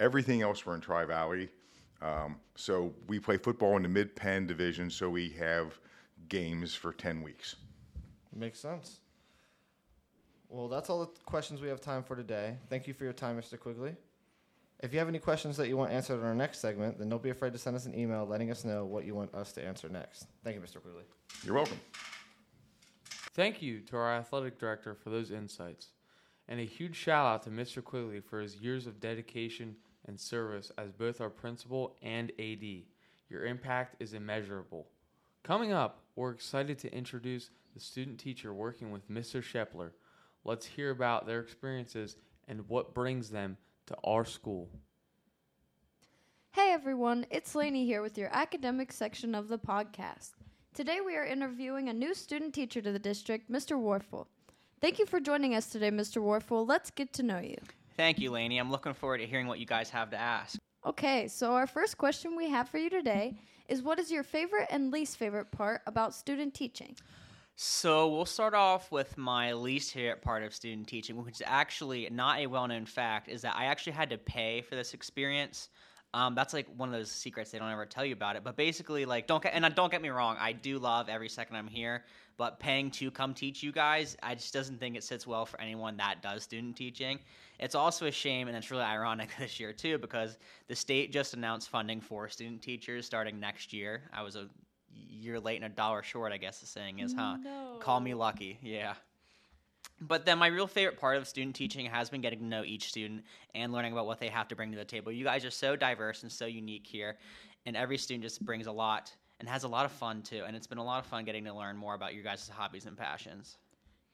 Everything 0.00 0.42
else 0.42 0.64
we're 0.64 0.74
in 0.74 0.80
Tri 0.80 1.04
Valley. 1.04 1.48
Um, 2.00 2.36
so 2.54 2.94
we 3.08 3.18
play 3.18 3.36
football 3.36 3.76
in 3.76 3.82
the 3.82 3.88
Mid 3.88 4.14
Penn 4.14 4.46
division, 4.46 4.90
so 4.90 5.10
we 5.10 5.30
have 5.30 5.78
games 6.28 6.74
for 6.74 6.92
10 6.92 7.22
weeks. 7.22 7.56
Makes 8.34 8.60
sense. 8.60 9.00
Well, 10.48 10.68
that's 10.68 10.88
all 10.88 11.00
the 11.00 11.10
questions 11.24 11.60
we 11.60 11.68
have 11.68 11.80
time 11.80 12.02
for 12.02 12.16
today. 12.16 12.56
Thank 12.70 12.86
you 12.86 12.94
for 12.94 13.04
your 13.04 13.12
time, 13.12 13.38
Mr. 13.38 13.58
Quigley. 13.58 13.96
If 14.80 14.92
you 14.92 15.00
have 15.00 15.08
any 15.08 15.18
questions 15.18 15.56
that 15.56 15.68
you 15.68 15.76
want 15.76 15.90
answered 15.90 16.20
in 16.20 16.24
our 16.24 16.34
next 16.34 16.60
segment, 16.60 16.98
then 16.98 17.08
don't 17.08 17.22
be 17.22 17.30
afraid 17.30 17.52
to 17.52 17.58
send 17.58 17.74
us 17.74 17.86
an 17.86 17.98
email 17.98 18.24
letting 18.24 18.50
us 18.50 18.64
know 18.64 18.84
what 18.84 19.04
you 19.04 19.14
want 19.14 19.34
us 19.34 19.52
to 19.52 19.64
answer 19.64 19.88
next. 19.88 20.26
Thank 20.44 20.54
you, 20.54 20.62
Mr. 20.62 20.80
Quigley. 20.80 21.02
You're 21.44 21.56
welcome. 21.56 21.80
Thank 23.38 23.62
you 23.62 23.78
to 23.82 23.96
our 23.96 24.12
athletic 24.12 24.58
director 24.58 24.96
for 24.96 25.10
those 25.10 25.30
insights. 25.30 25.90
And 26.48 26.58
a 26.58 26.64
huge 26.64 26.96
shout 26.96 27.24
out 27.24 27.44
to 27.44 27.50
Mr. 27.50 27.84
Quigley 27.84 28.18
for 28.18 28.40
his 28.40 28.56
years 28.56 28.88
of 28.88 28.98
dedication 28.98 29.76
and 30.06 30.18
service 30.18 30.72
as 30.76 30.90
both 30.90 31.20
our 31.20 31.30
principal 31.30 31.94
and 32.02 32.32
AD. 32.40 32.64
Your 33.28 33.46
impact 33.46 33.94
is 34.00 34.12
immeasurable. 34.12 34.88
Coming 35.44 35.72
up, 35.72 36.00
we're 36.16 36.32
excited 36.32 36.80
to 36.80 36.92
introduce 36.92 37.50
the 37.74 37.78
student 37.78 38.18
teacher 38.18 38.52
working 38.52 38.90
with 38.90 39.08
Mr. 39.08 39.40
Shepler. 39.40 39.92
Let's 40.42 40.66
hear 40.66 40.90
about 40.90 41.24
their 41.24 41.38
experiences 41.38 42.16
and 42.48 42.68
what 42.68 42.92
brings 42.92 43.30
them 43.30 43.56
to 43.86 43.96
our 44.02 44.24
school. 44.24 44.68
Hey 46.50 46.72
everyone, 46.72 47.24
it's 47.30 47.54
Lainey 47.54 47.86
here 47.86 48.02
with 48.02 48.18
your 48.18 48.30
academic 48.32 48.90
section 48.90 49.36
of 49.36 49.46
the 49.46 49.60
podcast. 49.60 50.32
Today 50.78 51.00
we 51.04 51.16
are 51.16 51.24
interviewing 51.24 51.88
a 51.88 51.92
new 51.92 52.14
student 52.14 52.54
teacher 52.54 52.80
to 52.80 52.92
the 52.92 53.00
district, 53.00 53.50
Mr. 53.50 53.76
Warfel. 53.76 54.26
Thank 54.80 55.00
you 55.00 55.06
for 55.06 55.18
joining 55.18 55.56
us 55.56 55.66
today, 55.66 55.90
Mr. 55.90 56.22
Warfel. 56.22 56.68
Let's 56.68 56.92
get 56.92 57.12
to 57.14 57.24
know 57.24 57.40
you. 57.40 57.56
Thank 57.96 58.20
you, 58.20 58.30
Lainey. 58.30 58.58
I'm 58.58 58.70
looking 58.70 58.94
forward 58.94 59.18
to 59.18 59.26
hearing 59.26 59.48
what 59.48 59.58
you 59.58 59.66
guys 59.66 59.90
have 59.90 60.08
to 60.10 60.16
ask. 60.16 60.56
Okay, 60.86 61.26
so 61.26 61.54
our 61.54 61.66
first 61.66 61.98
question 61.98 62.36
we 62.36 62.48
have 62.48 62.68
for 62.68 62.78
you 62.78 62.90
today 62.90 63.40
is 63.68 63.82
what 63.82 63.98
is 63.98 64.12
your 64.12 64.22
favorite 64.22 64.68
and 64.70 64.92
least 64.92 65.16
favorite 65.16 65.50
part 65.50 65.80
about 65.88 66.14
student 66.14 66.54
teaching? 66.54 66.94
So 67.56 68.06
we'll 68.14 68.24
start 68.24 68.54
off 68.54 68.92
with 68.92 69.18
my 69.18 69.54
least 69.54 69.92
favorite 69.92 70.22
part 70.22 70.44
of 70.44 70.54
student 70.54 70.86
teaching, 70.86 71.16
which 71.24 71.40
is 71.40 71.42
actually 71.44 72.08
not 72.12 72.38
a 72.38 72.46
well-known 72.46 72.86
fact, 72.86 73.28
is 73.28 73.42
that 73.42 73.56
I 73.56 73.64
actually 73.64 73.94
had 73.94 74.10
to 74.10 74.18
pay 74.18 74.60
for 74.60 74.76
this 74.76 74.94
experience. 74.94 75.70
Um, 76.14 76.34
that's 76.34 76.54
like 76.54 76.66
one 76.76 76.88
of 76.88 76.94
those 76.94 77.10
secrets 77.10 77.50
they 77.50 77.58
don't 77.58 77.70
ever 77.70 77.84
tell 77.84 78.04
you 78.04 78.14
about 78.14 78.36
it. 78.36 78.42
But 78.42 78.56
basically, 78.56 79.04
like, 79.04 79.26
don't 79.26 79.42
get 79.42 79.52
and 79.54 79.64
uh, 79.64 79.68
don't 79.68 79.90
get 79.90 80.00
me 80.00 80.08
wrong, 80.08 80.36
I 80.40 80.52
do 80.52 80.78
love 80.78 81.08
every 81.08 81.28
second 81.28 81.56
I'm 81.56 81.68
here. 81.68 82.04
But 82.38 82.60
paying 82.60 82.90
to 82.92 83.10
come 83.10 83.34
teach 83.34 83.62
you 83.62 83.72
guys, 83.72 84.16
I 84.22 84.34
just 84.34 84.54
doesn't 84.54 84.78
think 84.78 84.96
it 84.96 85.02
sits 85.04 85.26
well 85.26 85.44
for 85.44 85.60
anyone 85.60 85.96
that 85.96 86.22
does 86.22 86.44
student 86.44 86.76
teaching. 86.76 87.18
It's 87.58 87.74
also 87.74 88.06
a 88.06 88.12
shame, 88.12 88.48
and 88.48 88.56
it's 88.56 88.70
really 88.70 88.84
ironic 88.84 89.30
this 89.38 89.58
year 89.58 89.72
too, 89.72 89.98
because 89.98 90.38
the 90.68 90.76
state 90.76 91.12
just 91.12 91.34
announced 91.34 91.68
funding 91.68 92.00
for 92.00 92.28
student 92.28 92.62
teachers 92.62 93.04
starting 93.04 93.38
next 93.38 93.72
year. 93.72 94.02
I 94.12 94.22
was 94.22 94.36
a 94.36 94.48
year 94.92 95.38
late 95.40 95.56
and 95.56 95.64
a 95.64 95.74
dollar 95.74 96.02
short, 96.02 96.32
I 96.32 96.38
guess 96.38 96.60
the 96.60 96.66
saying 96.66 97.00
is, 97.00 97.12
huh? 97.12 97.36
No. 97.42 97.78
Call 97.80 98.00
me 98.00 98.14
lucky, 98.14 98.58
yeah. 98.62 98.94
But 100.00 100.24
then 100.24 100.38
my 100.38 100.46
real 100.46 100.66
favorite 100.66 100.98
part 100.98 101.16
of 101.16 101.26
student 101.26 101.56
teaching 101.56 101.86
has 101.86 102.08
been 102.08 102.20
getting 102.20 102.38
to 102.40 102.44
know 102.44 102.62
each 102.64 102.88
student 102.88 103.24
and 103.54 103.72
learning 103.72 103.92
about 103.92 104.06
what 104.06 104.20
they 104.20 104.28
have 104.28 104.48
to 104.48 104.56
bring 104.56 104.70
to 104.70 104.78
the 104.78 104.84
table. 104.84 105.10
You 105.10 105.24
guys 105.24 105.44
are 105.44 105.50
so 105.50 105.74
diverse 105.74 106.22
and 106.22 106.30
so 106.30 106.46
unique 106.46 106.86
here, 106.86 107.18
and 107.66 107.76
every 107.76 107.98
student 107.98 108.22
just 108.22 108.44
brings 108.44 108.66
a 108.66 108.72
lot 108.72 109.12
and 109.40 109.48
has 109.48 109.64
a 109.64 109.68
lot 109.68 109.84
of 109.84 109.92
fun 109.92 110.22
too. 110.22 110.44
And 110.46 110.56
it's 110.56 110.66
been 110.66 110.78
a 110.78 110.84
lot 110.84 111.00
of 111.00 111.06
fun 111.06 111.24
getting 111.24 111.44
to 111.44 111.54
learn 111.54 111.76
more 111.76 111.94
about 111.94 112.14
your 112.14 112.22
guys' 112.22 112.48
hobbies 112.48 112.86
and 112.86 112.96
passions. 112.96 113.58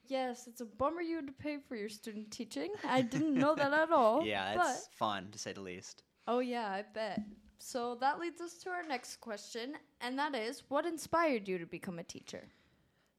Yes, 0.06 0.46
it's 0.46 0.60
a 0.60 0.66
bummer 0.66 1.00
you 1.00 1.16
had 1.16 1.26
to 1.26 1.32
pay 1.32 1.58
for 1.66 1.76
your 1.76 1.88
student 1.88 2.30
teaching. 2.30 2.70
I 2.86 3.02
didn't 3.02 3.34
know 3.34 3.54
that 3.54 3.72
at 3.72 3.90
all. 3.90 4.22
yeah, 4.26 4.54
it's 4.62 4.88
fun 4.92 5.28
to 5.32 5.38
say 5.38 5.52
the 5.52 5.62
least. 5.62 6.02
Oh, 6.26 6.40
yeah, 6.40 6.68
I 6.68 6.84
bet. 6.92 7.20
So 7.58 7.96
that 8.00 8.20
leads 8.20 8.40
us 8.40 8.54
to 8.58 8.70
our 8.70 8.82
next 8.82 9.16
question, 9.22 9.74
and 10.02 10.18
that 10.18 10.34
is 10.34 10.62
what 10.68 10.84
inspired 10.84 11.48
you 11.48 11.58
to 11.58 11.66
become 11.66 11.98
a 11.98 12.04
teacher? 12.04 12.48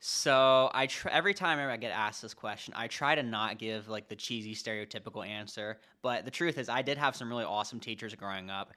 So 0.08 0.70
I 0.72 0.86
tr- 0.86 1.10
every 1.10 1.34
time 1.34 1.58
I 1.58 1.78
get 1.78 1.92
asked 1.92 2.22
this 2.22 2.36
question, 2.36 2.76
I 2.78 2.86
try 2.86 3.16
to 3.16 3.24
not 3.24 3.58
give 3.58 3.90
like 3.90 4.08
the 4.08 4.16
cheesy 4.16 4.54
stereotypical 4.54 5.28
answer. 5.28 5.80
But 6.04 6.26
the 6.26 6.32
truth 6.32 6.60
is, 6.60 6.70
I 6.70 6.84
did 6.84 7.00
have 7.00 7.16
some 7.16 7.28
really 7.28 7.44
awesome 7.44 7.80
teachers 7.80 8.14
growing 8.14 8.52
up. 8.52 8.72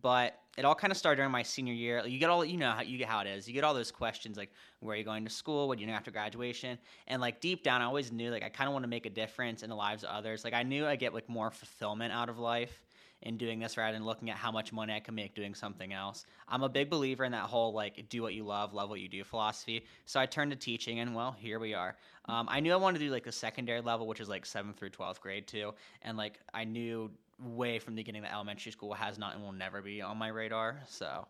But 0.00 0.38
it 0.56 0.64
all 0.64 0.74
kind 0.74 0.90
of 0.90 0.96
started 0.96 1.16
during 1.16 1.32
my 1.32 1.42
senior 1.42 1.74
year. 1.74 2.02
You 2.06 2.18
get 2.18 2.30
all 2.30 2.42
you 2.42 2.56
know 2.56 2.70
how 2.70 2.80
you 2.80 2.96
get 2.96 3.08
how 3.08 3.20
it 3.20 3.26
is. 3.26 3.46
You 3.46 3.52
get 3.52 3.62
all 3.62 3.74
those 3.74 3.92
questions 3.92 4.38
like, 4.38 4.52
where 4.80 4.94
are 4.94 4.96
you 4.96 5.04
going 5.04 5.26
to 5.26 5.30
school? 5.30 5.68
What 5.68 5.76
do 5.76 5.82
you 5.82 5.86
know 5.86 5.92
after 5.92 6.10
graduation? 6.10 6.78
And 7.08 7.20
like 7.20 7.42
deep 7.42 7.62
down, 7.62 7.82
I 7.82 7.84
always 7.84 8.10
knew 8.10 8.30
like 8.30 8.42
I 8.42 8.48
kind 8.48 8.66
of 8.66 8.72
want 8.72 8.84
to 8.84 8.88
make 8.88 9.04
a 9.04 9.10
difference 9.10 9.62
in 9.62 9.68
the 9.68 9.76
lives 9.76 10.02
of 10.02 10.08
others. 10.08 10.44
Like 10.44 10.54
I 10.54 10.62
knew 10.62 10.86
I 10.86 10.96
get 10.96 11.12
like 11.12 11.28
more 11.28 11.50
fulfillment 11.50 12.10
out 12.10 12.30
of 12.30 12.38
life 12.38 12.83
in 13.24 13.36
doing 13.36 13.58
this 13.58 13.76
rather 13.76 13.92
than 13.92 14.04
looking 14.04 14.30
at 14.30 14.36
how 14.36 14.52
much 14.52 14.72
money 14.72 14.94
I 14.94 15.00
can 15.00 15.14
make 15.14 15.34
doing 15.34 15.54
something 15.54 15.92
else. 15.92 16.26
I'm 16.46 16.62
a 16.62 16.68
big 16.68 16.90
believer 16.90 17.24
in 17.24 17.32
that 17.32 17.44
whole 17.44 17.72
like 17.72 18.08
do 18.08 18.22
what 18.22 18.34
you 18.34 18.44
love, 18.44 18.72
love 18.72 18.90
what 18.90 19.00
you 19.00 19.08
do 19.08 19.24
philosophy. 19.24 19.84
So 20.04 20.20
I 20.20 20.26
turned 20.26 20.52
to 20.52 20.56
teaching, 20.56 21.00
and 21.00 21.14
well, 21.14 21.32
here 21.32 21.58
we 21.58 21.74
are. 21.74 21.96
Um, 22.26 22.46
I 22.50 22.60
knew 22.60 22.72
I 22.72 22.76
wanted 22.76 22.98
to 22.98 23.06
do 23.06 23.10
like 23.10 23.24
the 23.24 23.32
secondary 23.32 23.80
level, 23.80 24.06
which 24.06 24.20
is 24.20 24.28
like 24.28 24.46
seventh 24.46 24.78
through 24.78 24.90
twelfth 24.90 25.20
grade 25.20 25.46
too, 25.46 25.72
and 26.02 26.16
like 26.16 26.38
I 26.52 26.64
knew 26.64 27.10
way 27.40 27.78
from 27.78 27.94
the 27.94 28.00
beginning 28.00 28.22
that 28.22 28.32
elementary 28.32 28.72
school 28.72 28.94
has 28.94 29.18
not 29.18 29.34
and 29.34 29.42
will 29.42 29.52
never 29.52 29.82
be 29.82 30.00
on 30.00 30.16
my 30.16 30.28
radar. 30.28 30.80
So 30.88 31.26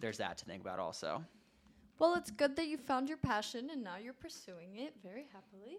there's 0.00 0.18
that 0.18 0.38
to 0.38 0.44
think 0.44 0.62
about 0.62 0.78
also. 0.78 1.24
Well, 1.98 2.14
it's 2.16 2.30
good 2.30 2.56
that 2.56 2.66
you 2.66 2.76
found 2.76 3.08
your 3.08 3.18
passion 3.18 3.70
and 3.70 3.82
now 3.82 3.96
you're 4.02 4.14
pursuing 4.14 4.76
it 4.76 4.94
very 5.02 5.26
happily. 5.32 5.78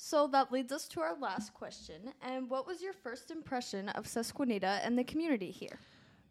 So 0.00 0.28
that 0.28 0.52
leads 0.52 0.70
us 0.70 0.86
to 0.90 1.00
our 1.00 1.18
last 1.18 1.52
question. 1.52 2.12
And 2.22 2.48
what 2.48 2.68
was 2.68 2.80
your 2.80 2.92
first 2.92 3.32
impression 3.32 3.88
of 3.88 4.06
Susquehanna 4.06 4.80
and 4.84 4.96
the 4.96 5.02
community 5.02 5.50
here? 5.50 5.80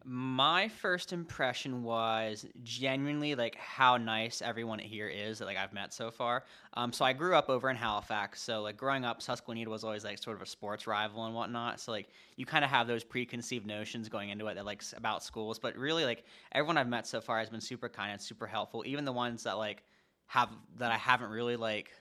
My 0.05 0.69
first 0.69 1.12
impression 1.12 1.83
was 1.83 2.45
genuinely 2.63 3.36
like 3.36 3.57
how 3.57 3.97
nice 3.97 4.41
everyone 4.41 4.79
here 4.79 5.09
is 5.09 5.39
that 5.39 5.45
like 5.45 5.57
I've 5.57 5.74
met 5.74 5.93
so 5.93 6.09
far. 6.12 6.45
Um, 6.75 6.93
so 6.93 7.03
I 7.03 7.12
grew 7.12 7.36
up 7.36 7.50
over 7.50 7.69
in 7.69 7.75
Halifax. 7.75 8.41
So 8.41 8.62
like 8.62 8.77
growing 8.77 9.03
up, 9.03 9.21
Susquehanna 9.21 9.69
was 9.69 9.83
always 9.83 10.05
like 10.05 10.17
sort 10.17 10.38
of 10.38 10.43
a 10.43 10.45
sports 10.45 10.88
rival 10.88 11.25
and 11.25 11.36
whatnot. 11.36 11.81
So 11.81 11.91
like 11.91 12.07
you 12.38 12.45
kind 12.45 12.63
of 12.63 12.71
have 12.71 12.88
those 12.88 13.03
preconceived 13.03 13.67
notions 13.67 14.07
going 14.07 14.29
into 14.29 14.47
it 14.47 14.55
that 14.55 14.65
like 14.65 14.81
about 14.95 15.25
schools. 15.25 15.59
But 15.59 15.75
really 15.75 16.05
like 16.05 16.24
everyone 16.53 16.77
I've 16.77 16.88
met 16.88 17.05
so 17.05 17.19
far 17.19 17.39
has 17.39 17.50
been 17.50 17.59
super 17.59 17.89
kind 17.89 18.13
and 18.13 18.21
super 18.21 18.47
helpful. 18.47 18.83
Even 18.86 19.03
the 19.03 19.12
ones 19.12 19.43
that 19.43 19.57
like 19.57 19.83
have 20.27 20.51
that 20.77 20.93
I 20.93 20.97
haven't 20.97 21.31
really 21.31 21.57
like 21.57 21.91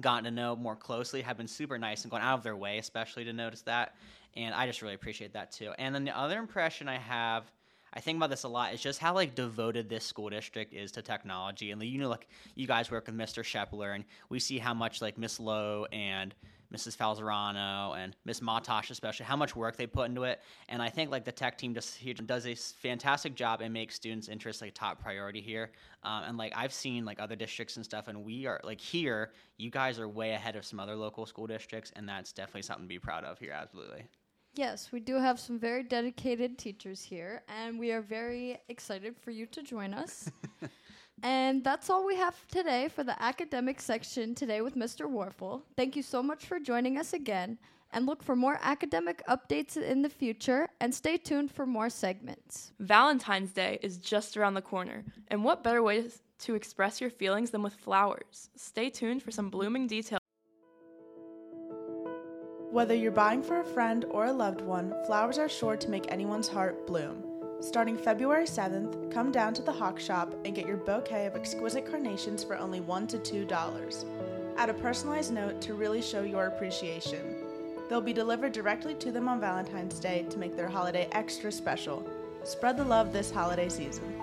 gotten 0.00 0.24
to 0.24 0.30
know 0.30 0.56
more 0.56 0.76
closely 0.76 1.22
have 1.22 1.36
been 1.36 1.48
super 1.48 1.78
nice 1.78 2.02
and 2.02 2.10
going 2.10 2.22
out 2.22 2.38
of 2.38 2.42
their 2.42 2.56
way, 2.56 2.78
especially 2.78 3.24
to 3.24 3.32
notice 3.32 3.62
that. 3.62 3.94
And 4.36 4.54
I 4.54 4.66
just 4.66 4.82
really 4.82 4.94
appreciate 4.94 5.32
that 5.34 5.52
too. 5.52 5.72
And 5.78 5.94
then 5.94 6.04
the 6.04 6.16
other 6.16 6.38
impression 6.38 6.88
I 6.88 6.98
have, 6.98 7.44
I 7.92 8.00
think 8.00 8.16
about 8.16 8.30
this 8.30 8.42
a 8.42 8.48
lot, 8.48 8.74
is 8.74 8.80
just 8.80 8.98
how 8.98 9.14
like 9.14 9.34
devoted 9.34 9.88
this 9.88 10.04
school 10.04 10.28
district 10.30 10.74
is 10.74 10.90
to 10.92 11.02
technology. 11.02 11.70
And 11.70 11.82
you 11.82 11.98
know, 11.98 12.08
like 12.08 12.28
you 12.54 12.66
guys 12.66 12.90
work 12.90 13.06
with 13.06 13.16
Mr. 13.16 13.44
Shepler, 13.44 13.94
and 13.94 14.04
we 14.28 14.40
see 14.40 14.58
how 14.58 14.74
much 14.74 15.00
like 15.00 15.16
Miss 15.16 15.38
Lowe 15.38 15.86
and 15.92 16.34
Mrs. 16.74 16.96
Falzerano 16.96 17.96
and 17.96 18.16
Miss 18.24 18.40
Matosh 18.40 18.90
especially, 18.90 19.26
how 19.26 19.36
much 19.36 19.54
work 19.54 19.76
they 19.76 19.86
put 19.86 20.08
into 20.08 20.24
it. 20.24 20.40
And 20.68 20.82
I 20.82 20.88
think 20.88 21.10
like 21.10 21.24
the 21.24 21.32
tech 21.32 21.56
team 21.58 21.74
just 21.74 21.96
here 21.96 22.14
does 22.14 22.46
a 22.46 22.54
fantastic 22.54 23.34
job 23.34 23.60
and 23.60 23.72
makes 23.72 23.94
students' 23.94 24.28
interest 24.28 24.60
like 24.60 24.70
a 24.70 24.74
top 24.74 25.00
priority 25.00 25.40
here. 25.40 25.70
Um, 26.02 26.24
and 26.24 26.38
like 26.38 26.52
I've 26.56 26.72
seen 26.72 27.04
like 27.04 27.20
other 27.20 27.36
districts 27.36 27.76
and 27.76 27.84
stuff, 27.84 28.08
and 28.08 28.24
we 28.24 28.46
are 28.46 28.60
like 28.64 28.80
here, 28.80 29.32
you 29.56 29.70
guys 29.70 29.98
are 29.98 30.08
way 30.08 30.32
ahead 30.32 30.56
of 30.56 30.64
some 30.64 30.80
other 30.80 30.96
local 30.96 31.26
school 31.26 31.46
districts, 31.46 31.92
and 31.96 32.08
that's 32.08 32.32
definitely 32.32 32.62
something 32.62 32.84
to 32.84 32.88
be 32.88 32.98
proud 32.98 33.24
of 33.24 33.38
here. 33.38 33.52
Absolutely. 33.52 34.06
Yes, 34.56 34.92
we 34.92 35.00
do 35.00 35.18
have 35.18 35.40
some 35.40 35.58
very 35.58 35.82
dedicated 35.82 36.58
teachers 36.58 37.02
here, 37.02 37.42
and 37.48 37.76
we 37.76 37.90
are 37.90 38.00
very 38.00 38.58
excited 38.68 39.16
for 39.18 39.32
you 39.32 39.46
to 39.46 39.62
join 39.62 39.92
us. 39.92 40.30
and 41.22 41.62
that's 41.62 41.90
all 41.90 42.06
we 42.06 42.16
have 42.16 42.36
today 42.48 42.88
for 42.88 43.04
the 43.04 43.20
academic 43.22 43.80
section 43.80 44.34
today 44.34 44.60
with 44.60 44.76
Mr. 44.76 45.06
Warfel. 45.06 45.62
Thank 45.76 45.96
you 45.96 46.02
so 46.02 46.22
much 46.22 46.46
for 46.46 46.58
joining 46.58 46.98
us 46.98 47.12
again, 47.12 47.58
and 47.92 48.06
look 48.06 48.22
for 48.22 48.34
more 48.34 48.58
academic 48.62 49.22
updates 49.28 49.76
in 49.76 50.02
the 50.02 50.08
future, 50.08 50.68
and 50.80 50.94
stay 50.94 51.16
tuned 51.16 51.50
for 51.50 51.66
more 51.66 51.88
segments. 51.88 52.72
Valentine's 52.80 53.52
Day 53.52 53.78
is 53.82 53.98
just 53.98 54.36
around 54.36 54.54
the 54.54 54.62
corner, 54.62 55.04
and 55.28 55.44
what 55.44 55.62
better 55.62 55.82
way 55.82 56.04
to 56.40 56.54
express 56.54 57.00
your 57.00 57.10
feelings 57.10 57.50
than 57.50 57.62
with 57.62 57.74
flowers? 57.74 58.50
Stay 58.56 58.90
tuned 58.90 59.22
for 59.22 59.30
some 59.30 59.48
blooming 59.50 59.86
details. 59.86 60.20
Whether 62.70 62.94
you're 62.96 63.12
buying 63.12 63.40
for 63.40 63.60
a 63.60 63.64
friend 63.64 64.04
or 64.10 64.24
a 64.24 64.32
loved 64.32 64.60
one, 64.60 64.92
flowers 65.06 65.38
are 65.38 65.48
sure 65.48 65.76
to 65.76 65.88
make 65.88 66.10
anyone's 66.10 66.48
heart 66.48 66.88
bloom. 66.88 67.22
Starting 67.60 67.96
February 67.96 68.44
7th, 68.44 69.10
come 69.10 69.32
down 69.32 69.54
to 69.54 69.62
the 69.62 69.72
Hawk 69.72 69.98
Shop 69.98 70.34
and 70.44 70.54
get 70.54 70.66
your 70.66 70.76
bouquet 70.76 71.26
of 71.26 71.34
exquisite 71.34 71.90
carnations 71.90 72.44
for 72.44 72.56
only 72.56 72.80
$1 72.80 73.08
to 73.08 73.46
$2. 73.46 74.04
Add 74.56 74.70
a 74.70 74.74
personalized 74.74 75.32
note 75.32 75.60
to 75.62 75.74
really 75.74 76.02
show 76.02 76.22
your 76.22 76.46
appreciation. 76.46 77.36
They'll 77.88 78.00
be 78.00 78.12
delivered 78.12 78.52
directly 78.52 78.94
to 78.96 79.10
them 79.10 79.28
on 79.28 79.40
Valentine's 79.40 79.98
Day 79.98 80.26
to 80.30 80.38
make 80.38 80.56
their 80.56 80.68
holiday 80.68 81.08
extra 81.12 81.50
special. 81.50 82.06
Spread 82.44 82.76
the 82.76 82.84
love 82.84 83.12
this 83.12 83.30
holiday 83.30 83.68
season. 83.68 84.20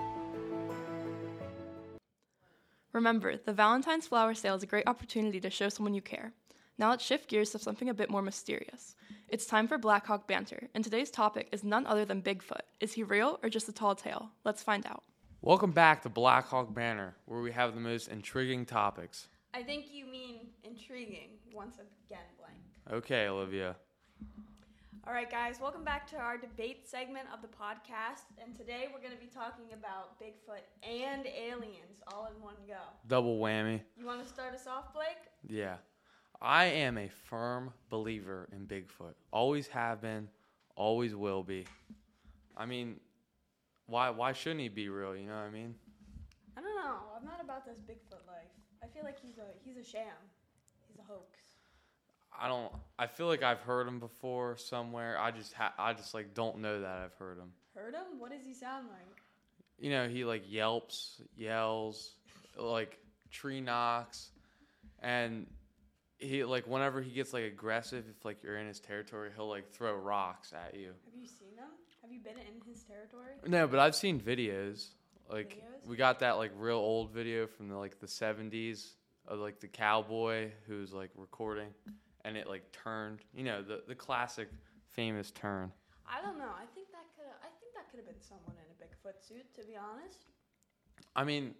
Remember, 2.92 3.36
the 3.36 3.52
Valentine's 3.52 4.06
flower 4.06 4.34
sale 4.34 4.54
is 4.54 4.62
a 4.62 4.66
great 4.66 4.86
opportunity 4.86 5.40
to 5.40 5.50
show 5.50 5.68
someone 5.68 5.94
you 5.94 6.02
care. 6.02 6.32
Now 6.78 6.90
let's 6.90 7.04
shift 7.04 7.28
gears 7.28 7.50
to 7.50 7.58
something 7.58 7.88
a 7.88 7.94
bit 7.94 8.10
more 8.10 8.22
mysterious. 8.22 8.94
It's 9.32 9.46
time 9.46 9.66
for 9.66 9.78
Blackhawk 9.78 10.26
banter, 10.26 10.68
and 10.74 10.84
today's 10.84 11.10
topic 11.10 11.48
is 11.52 11.64
none 11.64 11.86
other 11.86 12.04
than 12.04 12.20
Bigfoot. 12.20 12.60
Is 12.80 12.92
he 12.92 13.02
real 13.02 13.40
or 13.42 13.48
just 13.48 13.66
a 13.66 13.72
tall 13.72 13.94
tale? 13.94 14.28
Let's 14.44 14.62
find 14.62 14.84
out. 14.84 15.04
Welcome 15.40 15.70
back 15.70 16.02
to 16.02 16.10
Blackhawk 16.10 16.74
Banter, 16.74 17.14
where 17.24 17.40
we 17.40 17.50
have 17.52 17.74
the 17.74 17.80
most 17.80 18.08
intriguing 18.08 18.66
topics. 18.66 19.28
I 19.54 19.62
think 19.62 19.86
you 19.90 20.04
mean 20.04 20.48
intriguing 20.64 21.30
once 21.50 21.76
again, 21.76 22.26
blank. 22.38 22.58
Okay, 22.92 23.26
Olivia. 23.26 23.74
All 25.06 25.14
right, 25.14 25.30
guys, 25.30 25.58
welcome 25.62 25.82
back 25.82 26.06
to 26.10 26.16
our 26.18 26.36
debate 26.36 26.86
segment 26.86 27.26
of 27.32 27.40
the 27.40 27.48
podcast. 27.48 28.26
And 28.36 28.54
today 28.54 28.88
we're 28.92 29.00
going 29.00 29.14
to 29.14 29.18
be 29.18 29.32
talking 29.34 29.72
about 29.72 30.20
Bigfoot 30.20 30.60
and 30.86 31.26
aliens 31.26 32.02
all 32.12 32.26
in 32.36 32.42
one 32.42 32.56
go. 32.68 32.74
Double 33.08 33.38
whammy. 33.38 33.80
You 33.96 34.04
want 34.04 34.22
to 34.22 34.28
start 34.28 34.52
us 34.52 34.66
off, 34.66 34.92
Blake? 34.92 35.16
Yeah. 35.48 35.76
I 36.44 36.64
am 36.64 36.98
a 36.98 37.08
firm 37.08 37.72
believer 37.88 38.48
in 38.50 38.66
Bigfoot. 38.66 39.14
Always 39.32 39.68
have 39.68 40.00
been, 40.00 40.28
always 40.74 41.14
will 41.14 41.44
be. 41.44 41.66
I 42.56 42.66
mean, 42.66 42.96
why 43.86 44.10
why 44.10 44.32
shouldn't 44.32 44.60
he 44.60 44.68
be 44.68 44.88
real, 44.88 45.16
you 45.16 45.26
know 45.28 45.36
what 45.36 45.42
I 45.44 45.50
mean? 45.50 45.76
I 46.56 46.60
don't 46.60 46.74
know. 46.74 46.96
I'm 47.16 47.24
not 47.24 47.40
about 47.42 47.64
this 47.64 47.78
Bigfoot 47.78 48.26
life. 48.26 48.50
I 48.82 48.88
feel 48.88 49.04
like 49.04 49.20
he's 49.22 49.38
a 49.38 49.46
he's 49.64 49.76
a 49.76 49.88
sham. 49.88 50.02
He's 50.88 50.98
a 50.98 51.04
hoax. 51.04 51.38
I 52.36 52.48
don't 52.48 52.72
I 52.98 53.06
feel 53.06 53.28
like 53.28 53.44
I've 53.44 53.60
heard 53.60 53.86
him 53.86 54.00
before 54.00 54.56
somewhere. 54.56 55.16
I 55.20 55.30
just 55.30 55.52
ha- 55.52 55.74
I 55.78 55.92
just 55.92 56.12
like 56.12 56.34
don't 56.34 56.58
know 56.58 56.80
that 56.80 56.98
I've 57.04 57.14
heard 57.14 57.38
him. 57.38 57.52
Heard 57.76 57.94
him? 57.94 58.18
What 58.18 58.32
does 58.32 58.44
he 58.44 58.52
sound 58.52 58.88
like? 58.88 59.22
You 59.78 59.90
know, 59.90 60.08
he 60.08 60.24
like 60.24 60.42
yelps, 60.50 61.22
yells, 61.36 62.16
like 62.56 62.98
tree 63.30 63.60
knocks 63.60 64.30
and 65.00 65.46
he 66.22 66.44
like 66.44 66.66
whenever 66.66 67.02
he 67.02 67.10
gets 67.10 67.32
like 67.32 67.44
aggressive, 67.44 68.04
if 68.08 68.24
like 68.24 68.42
you're 68.42 68.56
in 68.56 68.66
his 68.66 68.80
territory, 68.80 69.30
he'll 69.34 69.48
like 69.48 69.70
throw 69.70 69.94
rocks 69.94 70.52
at 70.52 70.74
you. 70.74 70.88
Have 71.04 71.20
you 71.20 71.26
seen 71.26 71.56
them? 71.56 71.68
Have 72.00 72.12
you 72.12 72.20
been 72.20 72.34
in 72.38 72.70
his 72.70 72.82
territory? 72.82 73.34
No, 73.46 73.66
but 73.66 73.78
I've 73.78 73.94
seen 73.94 74.20
videos. 74.20 74.88
Like 75.28 75.56
Videos? 75.56 75.88
we 75.88 75.96
got 75.96 76.20
that 76.20 76.32
like 76.32 76.52
real 76.56 76.76
old 76.76 77.10
video 77.10 77.46
from 77.46 77.68
the 77.68 77.76
like 77.76 77.98
the 78.00 78.08
seventies 78.08 78.94
of 79.26 79.38
like 79.38 79.60
the 79.60 79.68
cowboy 79.68 80.50
who's 80.66 80.92
like 80.92 81.10
recording 81.16 81.68
and 82.24 82.36
it 82.36 82.48
like 82.48 82.70
turned. 82.72 83.20
You 83.34 83.44
know, 83.44 83.62
the 83.62 83.82
the 83.86 83.94
classic 83.94 84.48
famous 84.88 85.30
turn. 85.30 85.72
I 86.06 86.20
don't 86.24 86.38
know. 86.38 86.52
I 86.54 86.66
think 86.74 86.88
that 86.92 87.06
could. 87.16 87.30
I 87.40 87.50
think 87.60 87.74
that 87.74 87.90
could 87.90 87.98
have 87.98 88.06
been 88.06 88.22
someone 88.22 88.56
in 88.56 88.66
a 88.70 88.84
Bigfoot 88.84 89.26
suit. 89.26 89.52
To 89.54 89.66
be 89.66 89.76
honest. 89.76 90.26
I 91.16 91.24
mean, 91.24 91.54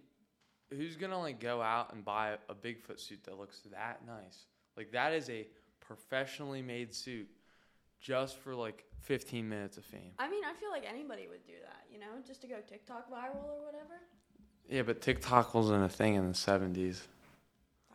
who's 0.69 0.95
gonna 0.95 1.19
like 1.19 1.39
go 1.39 1.61
out 1.61 1.93
and 1.93 2.05
buy 2.05 2.37
a 2.49 2.55
Bigfoot 2.55 2.99
suit 2.99 3.23
that 3.25 3.37
looks 3.37 3.61
that 3.71 4.05
nice? 4.05 4.45
Like 4.77 4.91
that 4.91 5.13
is 5.13 5.29
a 5.29 5.47
professionally 5.79 6.61
made 6.61 6.93
suit 6.93 7.27
just 7.99 8.37
for 8.37 8.55
like 8.55 8.83
15 9.01 9.47
minutes 9.47 9.77
of 9.77 9.85
fame. 9.85 10.11
I 10.19 10.29
mean, 10.29 10.43
I 10.43 10.53
feel 10.53 10.69
like 10.71 10.85
anybody 10.87 11.27
would 11.29 11.45
do 11.45 11.53
that. 11.63 11.83
You 11.91 11.99
know, 11.99 12.21
just 12.25 12.41
to 12.41 12.47
go 12.47 12.55
TikTok 12.67 13.09
viral 13.09 13.43
or 13.43 13.65
whatever. 13.65 13.99
Yeah, 14.69 14.83
but 14.83 15.01
TikTok 15.01 15.53
wasn't 15.53 15.83
a 15.83 15.89
thing 15.89 16.15
in 16.15 16.27
the 16.27 16.33
70s. 16.33 17.01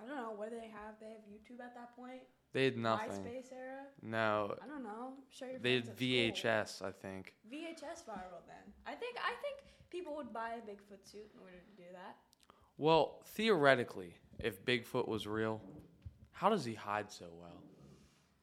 I 0.00 0.06
don't 0.06 0.16
know. 0.16 0.32
What 0.37 0.50
do 0.50 0.56
they 0.56 0.68
have? 0.68 0.94
They 1.00 1.06
have 1.08 1.25
YouTube 1.28 1.64
at 1.64 1.75
that 1.75 1.97
point. 1.97 2.20
They 2.52 2.64
had 2.64 2.76
nothing. 2.78 3.11
MySpace 3.11 3.52
era. 3.52 3.82
No. 4.02 4.54
I 4.62 4.66
don't 4.66 4.82
know. 4.82 5.12
Show 5.30 5.47
your 5.47 5.58
They 5.58 5.75
had 5.75 5.88
at 5.88 5.97
school. 5.97 6.08
VHS, 6.08 6.82
I 6.82 6.92
think. 6.92 7.35
VHS 7.52 8.04
viral 8.08 8.40
then. 8.47 8.73
I 8.87 8.94
think 8.94 9.16
I 9.18 9.35
think 9.42 9.68
people 9.90 10.16
would 10.16 10.32
buy 10.32 10.50
a 10.50 10.61
Bigfoot 10.61 11.04
suit 11.04 11.28
in 11.35 11.40
order 11.40 11.56
to 11.56 11.76
do 11.76 11.88
that. 11.92 12.16
Well, 12.78 13.20
theoretically, 13.26 14.14
if 14.38 14.64
Bigfoot 14.64 15.08
was 15.08 15.26
real, 15.26 15.61
how 16.32 16.49
does 16.49 16.64
he 16.64 16.75
hide 16.75 17.11
so 17.11 17.26
well? 17.38 17.62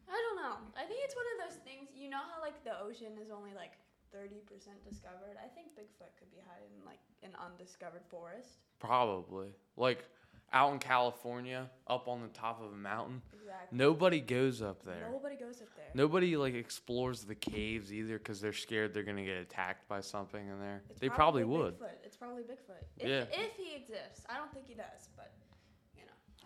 I 0.10 0.18
don't 0.30 0.36
know. 0.42 0.58
I 0.78 0.86
think 0.86 1.00
it's 1.04 1.16
one 1.16 1.26
of 1.40 1.50
those 1.50 1.60
things. 1.64 1.90
You 1.96 2.10
know 2.10 2.22
how 2.34 2.42
like 2.42 2.64
the 2.64 2.80
ocean 2.80 3.18
is 3.22 3.32
only 3.32 3.54
like 3.56 3.74
thirty 4.12 4.42
percent 4.46 4.84
discovered. 4.88 5.36
I 5.44 5.48
think 5.48 5.68
Bigfoot 5.78 6.14
could 6.20 6.32
be 6.32 6.40
hiding 6.48 6.70
in 6.80 6.86
like 6.86 7.00
an 7.24 7.32
undiscovered 7.44 8.04
forest. 8.10 8.60
Probably. 8.80 9.50
Like 9.78 10.06
out 10.54 10.72
in 10.74 10.80
California, 10.80 11.70
up 11.88 12.08
on 12.08 12.22
the 12.22 12.28
top 12.30 12.62
of 12.62 12.72
a 12.72 12.76
mountain. 12.76 13.22
Exactly. 13.34 13.78
Nobody 13.78 14.20
goes 14.22 14.62
up 14.62 14.84
there. 14.86 15.10
Nobody 15.12 15.36
goes 15.36 15.62
up 15.62 15.70
there. 15.76 15.86
Nobody 15.94 16.38
like 16.38 16.54
explores 16.54 17.24
the 17.24 17.36
caves 17.36 17.92
either 17.92 18.18
because 18.18 18.40
they're 18.42 18.54
scared 18.54 18.94
they're 18.94 19.04
gonna 19.04 19.26
get 19.26 19.38
attacked 19.38 19.88
by 19.90 20.02
something 20.02 20.48
in 20.48 20.60
there. 20.60 20.84
It's 20.90 21.00
they 21.00 21.10
probably, 21.10 21.44
would. 21.44 21.80
Bigfoot. 21.80 21.90
It's 22.04 22.16
probably 22.16 22.44
Bigfoot. 22.44 22.84
If, 23.00 23.08
Yeah. 23.08 23.26
if 23.32 23.56
he 23.58 23.76
exists, 23.76 24.26
I 24.30 24.38
don't 24.38 24.54
think 24.54 24.68
he 24.68 24.76
does, 24.76 25.10
but 25.15 25.15
you 25.15 25.15
know. 25.15 25.15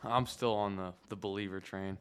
I'm 0.03 0.25
still 0.25 0.53
on 0.53 0.75
the 0.75 0.94
the 1.10 1.15
believer 1.15 1.60
train. 1.60 1.98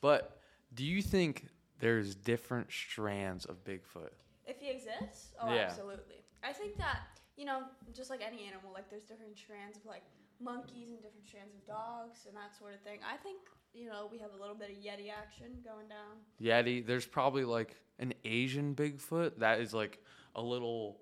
But 0.00 0.40
do 0.74 0.84
you 0.84 1.02
think 1.02 1.46
there's 1.80 2.14
different 2.14 2.70
strands 2.70 3.44
of 3.44 3.64
Bigfoot? 3.64 4.10
If 4.46 4.60
he 4.60 4.70
exists, 4.70 5.34
oh, 5.40 5.52
Yeah. 5.52 5.62
absolutely. 5.62 6.22
I 6.42 6.52
think 6.52 6.76
that 6.78 7.00
you 7.36 7.44
know, 7.44 7.64
just 7.94 8.08
like 8.08 8.22
any 8.26 8.44
animal, 8.46 8.72
like 8.72 8.88
there's 8.88 9.04
different 9.04 9.36
strands 9.36 9.76
of 9.76 9.84
like 9.84 10.02
monkeys 10.40 10.88
and 10.90 11.02
different 11.02 11.26
strands 11.26 11.54
of 11.54 11.66
dogs 11.66 12.20
and 12.26 12.34
that 12.36 12.56
sort 12.58 12.74
of 12.74 12.80
thing. 12.80 12.98
I 13.10 13.16
think 13.18 13.38
you 13.74 13.86
know 13.88 14.08
we 14.10 14.18
have 14.18 14.30
a 14.32 14.40
little 14.40 14.54
bit 14.54 14.70
of 14.70 14.76
Yeti 14.76 15.10
action 15.10 15.46
going 15.64 15.88
down. 15.88 16.16
Yeti, 16.40 16.86
there's 16.86 17.06
probably 17.06 17.44
like 17.44 17.76
an 17.98 18.14
Asian 18.24 18.74
Bigfoot 18.74 19.38
that 19.38 19.60
is 19.60 19.74
like 19.74 20.02
a 20.34 20.42
little 20.42 20.98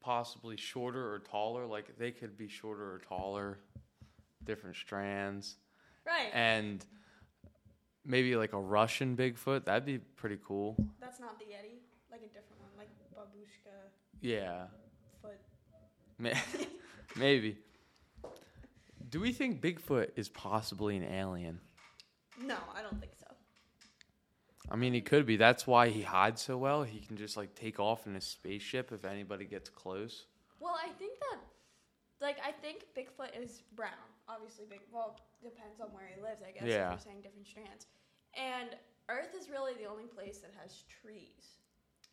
possibly 0.00 0.56
shorter 0.56 1.12
or 1.12 1.20
taller. 1.20 1.64
Like 1.66 1.96
they 1.98 2.10
could 2.10 2.36
be 2.36 2.48
shorter 2.48 2.94
or 2.94 3.00
taller, 3.08 3.58
different 4.48 4.74
strands. 4.74 5.56
Right. 6.04 6.30
And 6.32 6.84
maybe 8.04 8.34
like 8.34 8.54
a 8.54 8.60
Russian 8.60 9.16
Bigfoot. 9.16 9.66
That'd 9.66 9.84
be 9.84 9.98
pretty 9.98 10.38
cool. 10.44 10.74
That's 11.00 11.20
not 11.20 11.38
the 11.38 11.44
Yeti, 11.44 11.78
like 12.10 12.22
a 12.22 12.26
different 12.28 12.58
one, 12.60 12.70
like 12.76 12.88
babushka 13.14 13.74
Yeah. 14.20 14.64
foot. 15.22 15.38
Maybe. 17.16 17.58
Do 19.10 19.20
we 19.20 19.32
think 19.32 19.60
Bigfoot 19.60 20.10
is 20.16 20.28
possibly 20.28 20.96
an 20.96 21.04
alien? 21.04 21.60
No, 22.42 22.56
I 22.74 22.82
don't 22.82 22.98
think 23.00 23.12
so. 23.18 23.26
I 24.70 24.76
mean, 24.76 24.92
he 24.92 25.00
could 25.00 25.24
be. 25.26 25.36
That's 25.36 25.66
why 25.66 25.88
he 25.88 26.02
hides 26.02 26.42
so 26.42 26.58
well. 26.58 26.82
He 26.82 27.00
can 27.00 27.16
just 27.16 27.36
like 27.36 27.54
take 27.54 27.78
off 27.80 28.06
in 28.06 28.14
his 28.14 28.24
spaceship 28.24 28.92
if 28.92 29.04
anybody 29.04 29.44
gets 29.44 29.70
close. 29.70 30.26
Well, 30.60 30.74
I 30.78 30.88
think 30.98 31.12
that, 31.20 31.38
like, 32.20 32.38
I 32.44 32.52
think 32.52 32.86
Bigfoot 32.96 33.40
is 33.40 33.62
brown. 33.74 34.08
Obviously, 34.28 34.64
big. 34.68 34.80
Well, 34.92 35.20
depends 35.42 35.80
on 35.80 35.88
where 35.88 36.08
he 36.14 36.20
lives, 36.20 36.42
I 36.46 36.52
guess. 36.52 36.64
If 36.64 36.68
you're 36.70 36.98
saying 36.98 37.22
different 37.22 37.46
strands, 37.46 37.86
and 38.34 38.76
Earth 39.08 39.34
is 39.38 39.48
really 39.48 39.72
the 39.74 39.88
only 39.88 40.04
place 40.04 40.38
that 40.38 40.52
has 40.60 40.84
trees. 41.02 41.58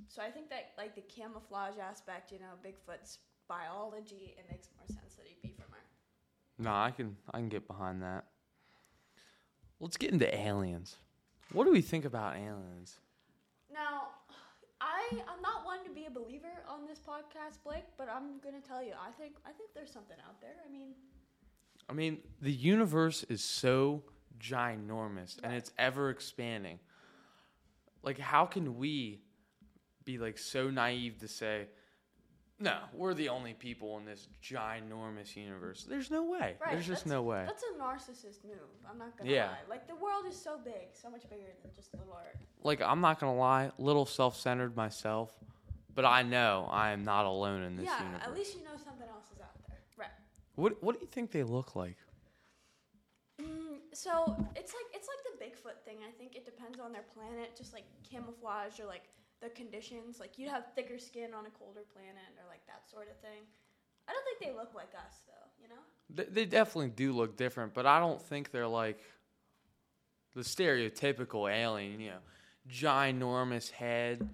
So 0.07 0.21
I 0.21 0.29
think 0.31 0.49
that, 0.49 0.71
like, 0.77 0.95
the 0.95 1.01
camouflage 1.01 1.77
aspect, 1.77 2.31
you 2.31 2.39
know, 2.39 2.55
Bigfoot's 2.63 3.19
biology, 3.47 4.35
it 4.37 4.45
makes 4.49 4.69
more 4.77 4.87
sense 4.87 5.15
that 5.15 5.25
he'd 5.27 5.41
be 5.41 5.53
from 5.55 5.71
Earth. 5.73 5.93
No, 6.57 6.71
I 6.71 6.91
can 6.91 7.17
I 7.33 7.37
can 7.37 7.49
get 7.49 7.67
behind 7.67 8.01
that. 8.01 8.25
Let's 9.79 9.97
get 9.97 10.11
into 10.11 10.33
aliens. 10.33 10.97
What 11.51 11.65
do 11.65 11.71
we 11.71 11.81
think 11.81 12.05
about 12.05 12.37
aliens? 12.37 12.99
Now, 13.73 14.07
I 15.11 15.15
I'm 15.31 15.41
not 15.41 15.65
one 15.65 15.83
to 15.83 15.89
be 15.89 16.05
a 16.05 16.09
believer 16.09 16.63
on 16.69 16.85
this 16.87 16.99
podcast, 16.99 17.57
Blake, 17.63 17.85
but 17.97 18.09
I'm 18.09 18.39
gonna 18.43 18.61
tell 18.61 18.83
you, 18.83 18.93
I 18.93 19.11
think 19.11 19.35
I 19.45 19.51
think 19.51 19.69
there's 19.73 19.91
something 19.91 20.17
out 20.27 20.39
there. 20.41 20.55
I 20.67 20.71
mean, 20.71 20.93
I 21.89 21.93
mean, 21.93 22.19
the 22.41 22.51
universe 22.51 23.23
is 23.29 23.43
so 23.43 24.03
ginormous 24.39 25.37
and 25.43 25.53
it's 25.53 25.71
ever 25.77 26.09
expanding. 26.09 26.79
Like 28.03 28.19
how 28.19 28.45
can 28.45 28.77
we 28.77 29.21
be 30.03 30.17
like 30.17 30.37
so 30.37 30.69
naive 30.69 31.19
to 31.19 31.27
say 31.27 31.67
no, 32.59 32.77
we're 32.93 33.13
the 33.13 33.29
only 33.29 33.53
people 33.53 33.97
in 33.97 34.05
this 34.05 34.27
ginormous 34.41 35.35
universe. 35.35 35.83
There's 35.87 36.09
no 36.09 36.23
way. 36.23 36.55
right? 36.61 36.71
There's 36.71 36.87
just 36.87 37.05
no 37.05 37.21
way. 37.21 37.43
That's 37.45 37.63
a 37.63 37.77
narcissist 37.81 38.43
move. 38.45 38.69
I'm 38.89 38.97
not 38.97 39.17
gonna 39.17 39.29
Yeah. 39.29 39.47
lie. 39.51 39.57
Like 39.69 39.87
the 39.87 39.95
world 39.95 40.25
is 40.27 40.35
so 40.41 40.57
big, 40.63 40.93
so 40.93 41.09
much 41.09 41.29
bigger 41.29 41.51
than 41.61 41.71
just 41.75 41.93
little 41.93 42.13
Earth. 42.17 42.39
Like 42.63 42.81
I'm 42.81 43.01
not 43.01 43.19
going 43.19 43.33
to 43.33 43.37
lie, 43.39 43.71
little 43.77 44.05
self-centered 44.05 44.75
myself, 44.75 45.31
but 45.93 46.05
I 46.05 46.23
know 46.23 46.67
I 46.71 46.91
am 46.91 47.03
not 47.03 47.25
alone 47.25 47.61
in 47.63 47.75
this 47.75 47.85
yeah, 47.85 48.03
universe. 48.03 48.23
at 48.25 48.33
least 48.33 48.55
you 48.57 48.63
know 48.63 48.75
something 48.83 49.07
else 49.09 49.25
is 49.35 49.41
out 49.41 49.53
there. 49.67 49.77
Right. 49.97 50.09
What 50.55 50.81
what 50.81 50.95
do 50.95 51.01
you 51.01 51.07
think 51.11 51.31
they 51.31 51.43
look 51.43 51.75
like? 51.75 51.97
Mm, 53.41 53.79
so 53.93 54.35
it's 54.55 54.73
like 54.73 54.85
it's 54.93 55.07
like 55.09 55.21
the 55.27 55.45
Bigfoot 55.45 55.83
thing. 55.83 55.97
I 56.07 56.11
think 56.17 56.35
it 56.35 56.45
depends 56.45 56.79
on 56.79 56.93
their 56.93 57.03
planet, 57.13 57.55
just 57.57 57.73
like 57.73 57.83
camouflage 58.09 58.79
or 58.79 58.85
like 58.85 59.03
the 59.41 59.49
conditions. 59.49 60.19
Like 60.19 60.37
you'd 60.37 60.49
have 60.49 60.65
thicker 60.75 60.97
skin 60.97 61.33
on 61.33 61.45
a 61.45 61.49
colder 61.49 61.81
planet 61.93 62.33
or 62.37 62.47
like 62.49 62.65
that 62.67 62.89
sort 62.89 63.09
of 63.09 63.17
thing. 63.19 63.43
I 64.07 64.13
don't 64.13 64.23
think 64.23 64.39
they 64.39 64.57
look 64.57 64.73
like 64.75 64.93
us 64.95 65.23
though. 65.27 65.47
You 65.61 65.69
know. 65.69 65.81
They, 66.09 66.23
they 66.41 66.45
definitely 66.45 66.91
do 66.91 67.13
look 67.13 67.37
different, 67.37 67.73
but 67.73 67.85
I 67.85 67.99
don't 67.99 68.21
think 68.21 68.51
they're 68.51 68.67
like 68.67 68.99
the 70.35 70.41
stereotypical 70.41 71.51
alien. 71.51 71.99
You 71.99 72.11
know, 72.11 72.17
ginormous 72.69 73.71
head. 73.71 74.27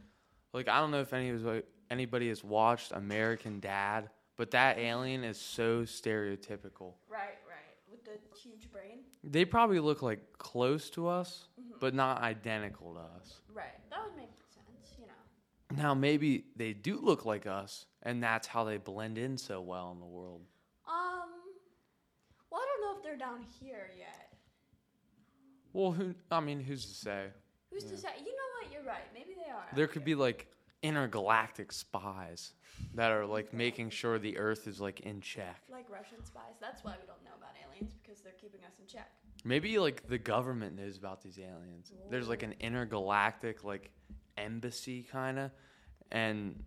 Like 0.54 0.68
I 0.68 0.80
don't 0.80 0.92
know 0.92 1.02
if 1.02 1.14
any 1.14 1.62
anybody 1.90 2.30
has 2.30 2.44
watched 2.44 2.92
American 2.94 3.60
Dad, 3.60 4.10
but 4.38 4.52
that 4.52 4.78
alien 4.78 5.24
is 5.24 5.40
so 5.40 5.84
stereotypical. 5.84 6.94
Right, 7.10 7.38
right. 7.48 7.76
With 7.90 8.04
the 8.06 8.18
huge 8.38 8.72
brain. 8.72 9.00
They 9.24 9.46
probably 9.46 9.80
look 9.80 10.02
like 10.02 10.38
close 10.38 10.90
to 10.92 11.08
us, 11.08 11.48
Mhm. 11.60 11.80
but 11.80 11.94
not 11.94 12.22
identical 12.22 12.94
to 12.96 13.00
us. 13.02 13.42
Right. 13.54 13.80
That 13.90 14.04
would 14.06 14.16
make 14.18 14.32
sense. 14.54 14.96
You 15.00 15.06
know. 15.08 15.14
Now 15.78 15.94
maybe 15.94 16.46
they 16.56 16.74
do 16.74 17.00
look 17.02 17.26
like 17.26 17.48
us, 17.48 17.86
and 18.04 18.22
that's 18.24 18.48
how 18.48 18.64
they 18.64 18.78
blend 18.78 19.18
in 19.18 19.38
so 19.38 19.62
well 19.62 19.92
in 19.92 20.00
the 20.00 20.06
world. 20.06 20.42
Um. 20.88 21.30
Well, 22.52 22.62
I 22.62 22.66
don't 22.66 22.82
know 22.82 22.98
if 22.98 23.04
they're 23.04 23.18
down 23.18 23.46
here 23.62 23.90
yet. 23.98 24.34
Well, 25.74 25.92
who? 25.92 26.14
I 26.30 26.40
mean, 26.42 26.60
who's 26.60 26.86
to 26.86 26.94
say? 26.94 27.28
Who's 27.70 27.84
Yeah. 27.86 27.92
to 27.92 27.98
say? 27.98 28.10
You 28.20 28.26
know 28.26 28.50
what? 28.62 28.74
You're 28.74 28.84
right. 28.84 29.04
Maybe 29.14 29.34
they 29.34 29.50
are. 29.50 29.66
There 29.74 29.88
could 29.88 30.04
be 30.04 30.16
like 30.16 30.48
intergalactic 30.84 31.72
spies 31.72 32.54
that 32.96 33.12
are 33.12 33.26
like 33.26 33.54
making 33.54 33.90
sure 33.92 34.20
the 34.20 34.38
Earth 34.38 34.68
is 34.68 34.82
like 34.82 35.02
in 35.02 35.22
check. 35.22 35.62
Like 35.70 35.90
Russian 35.90 36.24
spies. 36.26 36.56
That's 36.60 36.84
why 36.84 36.96
we 37.00 37.08
don't 37.08 37.24
know 37.24 37.32
about 37.38 37.52
aliens 37.70 37.94
because 38.02 38.22
they're 38.22 38.34
keeping 38.34 38.62
us 38.66 38.74
in 38.80 38.88
check. 38.88 39.10
Maybe 39.46 39.80
like 39.80 40.08
the 40.08 40.18
government 40.18 40.76
knows 40.76 40.98
about 40.98 41.22
these 41.22 41.40
aliens. 41.40 41.94
There's 42.10 42.28
like 42.28 42.44
an 42.44 42.56
intergalactic 42.60 43.64
like 43.64 43.92
embassy 44.38 45.04
kind 45.04 45.40
of, 45.40 45.52
and 46.12 46.64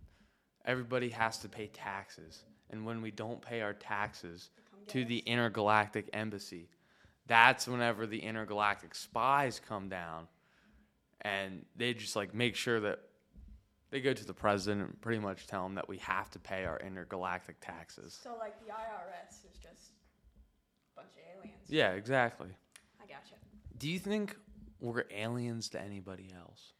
everybody 0.65 1.09
has 1.09 1.37
to 1.39 1.49
pay 1.49 1.67
taxes. 1.67 2.43
And 2.69 2.85
when 2.85 3.01
we 3.01 3.11
don't 3.11 3.41
pay 3.41 3.61
our 3.61 3.73
taxes 3.73 4.49
to 4.87 5.05
the 5.05 5.19
intergalactic 5.19 6.09
embassy, 6.13 6.69
that's 7.27 7.67
whenever 7.67 8.05
the 8.05 8.19
intergalactic 8.19 8.95
spies 8.95 9.59
come 9.67 9.89
down, 9.89 10.27
and 11.21 11.65
they 11.75 11.93
just 11.93 12.15
like 12.15 12.33
make 12.33 12.55
sure 12.55 12.79
that 12.79 12.99
they 13.91 14.01
go 14.01 14.13
to 14.13 14.25
the 14.25 14.33
president 14.33 14.89
and 14.89 15.01
pretty 15.01 15.19
much 15.19 15.47
tell 15.47 15.65
him 15.65 15.75
that 15.75 15.87
we 15.87 15.97
have 15.99 16.29
to 16.31 16.39
pay 16.39 16.65
our 16.65 16.79
intergalactic 16.79 17.55
taxes. 17.61 18.19
So 18.21 18.35
like 18.39 18.59
the 18.59 18.71
IRS 18.71 19.45
is 19.49 19.57
just 19.57 19.91
a 20.93 21.01
bunch 21.01 21.11
of 21.15 21.21
aliens. 21.37 21.69
Yeah, 21.69 21.91
exactly. 21.91 22.49
I 23.01 23.07
gotcha. 23.07 23.35
Do 23.77 23.89
you 23.89 23.99
think 23.99 24.35
we're 24.79 25.05
aliens 25.11 25.69
to 25.69 25.81
anybody 25.81 26.31
else? 26.35 26.73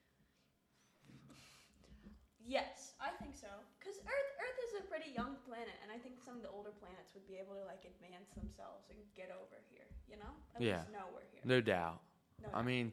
Yes, 2.48 2.94
I 3.00 3.10
think 3.24 3.35
so. 3.46 3.54
Cause 3.78 4.02
Earth 4.02 4.32
Earth 4.42 4.60
is 4.66 4.82
a 4.82 4.84
pretty 4.90 5.14
young 5.14 5.38
planet, 5.46 5.78
and 5.86 5.94
I 5.94 6.02
think 6.02 6.18
some 6.18 6.36
of 6.36 6.42
the 6.42 6.50
older 6.50 6.74
planets 6.82 7.14
would 7.14 7.28
be 7.30 7.38
able 7.38 7.54
to 7.54 7.66
like 7.70 7.86
advance 7.86 8.34
themselves 8.34 8.90
and 8.90 8.98
get 9.14 9.30
over 9.30 9.62
here. 9.70 9.86
You 10.10 10.18
know, 10.18 10.34
at 10.58 10.62
yeah. 10.62 10.82
least 10.82 10.90
know 10.92 11.06
we're 11.14 11.30
here. 11.30 11.46
No 11.46 11.62
doubt. 11.62 12.02
No 12.42 12.50
I 12.50 12.58
doubt. 12.58 12.66
mean, 12.66 12.92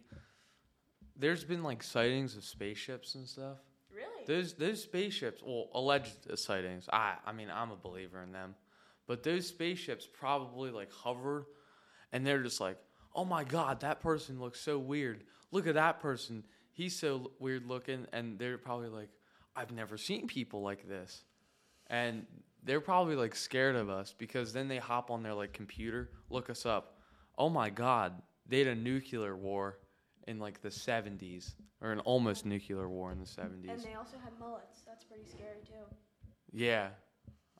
there's 1.16 1.44
been 1.44 1.62
like 1.62 1.82
sightings 1.82 2.36
of 2.36 2.44
spaceships 2.44 3.14
and 3.16 3.26
stuff. 3.26 3.58
Really? 3.88 4.24
Those 4.26 4.52
those 4.52 4.82
spaceships, 4.82 5.40
well, 5.40 5.68
alleged 5.72 6.28
sightings. 6.38 6.88
I 6.92 7.16
I 7.24 7.32
mean, 7.32 7.48
I'm 7.48 7.70
a 7.70 7.76
believer 7.76 8.22
in 8.22 8.32
them, 8.32 8.54
but 9.08 9.22
those 9.22 9.46
spaceships 9.48 10.06
probably 10.06 10.70
like 10.70 10.92
hovered, 10.92 11.46
and 12.12 12.26
they're 12.26 12.42
just 12.42 12.60
like, 12.60 12.76
oh 13.14 13.24
my 13.24 13.44
god, 13.44 13.80
that 13.80 14.00
person 14.00 14.40
looks 14.40 14.60
so 14.60 14.78
weird. 14.78 15.24
Look 15.50 15.66
at 15.66 15.74
that 15.74 16.00
person, 16.00 16.44
he's 16.72 16.98
so 16.98 17.30
weird 17.38 17.66
looking, 17.66 18.06
and 18.12 18.38
they're 18.38 18.56
probably 18.56 18.88
like, 18.88 19.10
I've 19.54 19.72
never 19.72 19.96
seen 19.96 20.26
people 20.26 20.62
like 20.62 20.88
this, 20.88 21.24
and 21.88 22.26
they're 22.64 22.80
probably 22.80 23.16
like 23.16 23.34
scared 23.34 23.76
of 23.76 23.90
us 23.90 24.14
because 24.16 24.52
then 24.52 24.68
they 24.68 24.78
hop 24.78 25.10
on 25.10 25.22
their 25.22 25.34
like 25.34 25.52
computer, 25.52 26.10
look 26.30 26.48
us 26.50 26.64
up. 26.64 26.98
Oh 27.36 27.48
my 27.48 27.70
god, 27.70 28.20
they 28.48 28.58
had 28.58 28.68
a 28.68 28.74
nuclear 28.74 29.36
war 29.36 29.78
in 30.28 30.38
like 30.38 30.62
the 30.62 30.68
70s 30.68 31.54
or 31.80 31.92
an 31.92 31.98
almost 32.00 32.46
nuclear 32.46 32.88
war 32.88 33.12
in 33.12 33.18
the 33.18 33.26
70s. 33.26 33.70
And 33.70 33.82
they 33.82 33.94
also 33.94 34.16
had 34.22 34.32
mullets. 34.38 34.82
That's 34.86 35.04
pretty 35.04 35.24
scary 35.24 35.60
too. 35.66 35.84
Yeah. 36.52 36.90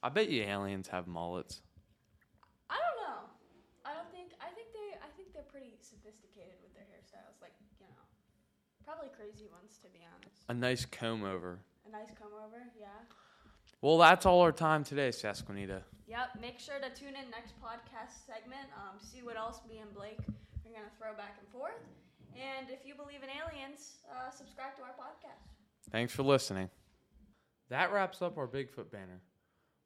I 0.02 0.08
bet 0.08 0.28
you 0.28 0.42
aliens 0.42 0.88
have 0.88 1.06
mullets. 1.06 1.62
I 2.70 2.74
don't 2.74 3.08
know. 3.08 3.20
I 3.84 3.94
don't 3.94 4.10
think. 4.10 4.32
I 4.40 4.50
think 4.54 4.68
they. 4.72 4.98
I 4.98 5.10
think 5.16 5.32
they're 5.32 5.46
pretty 5.50 5.74
sophisticated 5.80 6.58
with 6.62 6.74
their 6.74 6.82
hairstyles. 6.82 7.40
Like 7.40 7.52
you 7.78 7.86
know, 7.86 7.94
probably 8.84 9.10
crazy 9.16 9.46
ones 9.52 9.78
to 9.82 9.88
be 9.90 10.00
honest. 10.02 10.42
A 10.48 10.54
nice 10.54 10.84
comb 10.84 11.22
over. 11.24 11.60
Nice 11.92 12.08
come 12.18 12.32
over. 12.34 12.56
Yeah. 12.80 12.86
Well, 13.82 13.98
that's 13.98 14.24
all 14.24 14.40
our 14.40 14.52
time 14.52 14.82
today, 14.82 15.10
Susquehanna. 15.10 15.82
Yep. 16.08 16.40
Make 16.40 16.58
sure 16.58 16.76
to 16.80 16.88
tune 16.98 17.14
in 17.14 17.30
next 17.30 17.52
podcast 17.60 18.24
segment. 18.26 18.66
Um, 18.74 18.98
see 18.98 19.22
what 19.22 19.36
else 19.36 19.60
me 19.68 19.78
and 19.80 19.92
Blake 19.94 20.18
are 20.20 20.72
gonna 20.72 20.88
throw 20.98 21.12
back 21.14 21.36
and 21.38 21.48
forth. 21.52 21.84
And 22.34 22.70
if 22.70 22.86
you 22.86 22.94
believe 22.94 23.22
in 23.22 23.28
aliens, 23.28 23.98
uh, 24.10 24.30
subscribe 24.30 24.74
to 24.76 24.82
our 24.82 24.94
podcast. 24.96 25.52
Thanks 25.90 26.14
for 26.14 26.22
listening. 26.22 26.70
That 27.68 27.92
wraps 27.92 28.22
up 28.22 28.38
our 28.38 28.48
Bigfoot 28.48 28.90
banner. 28.90 29.20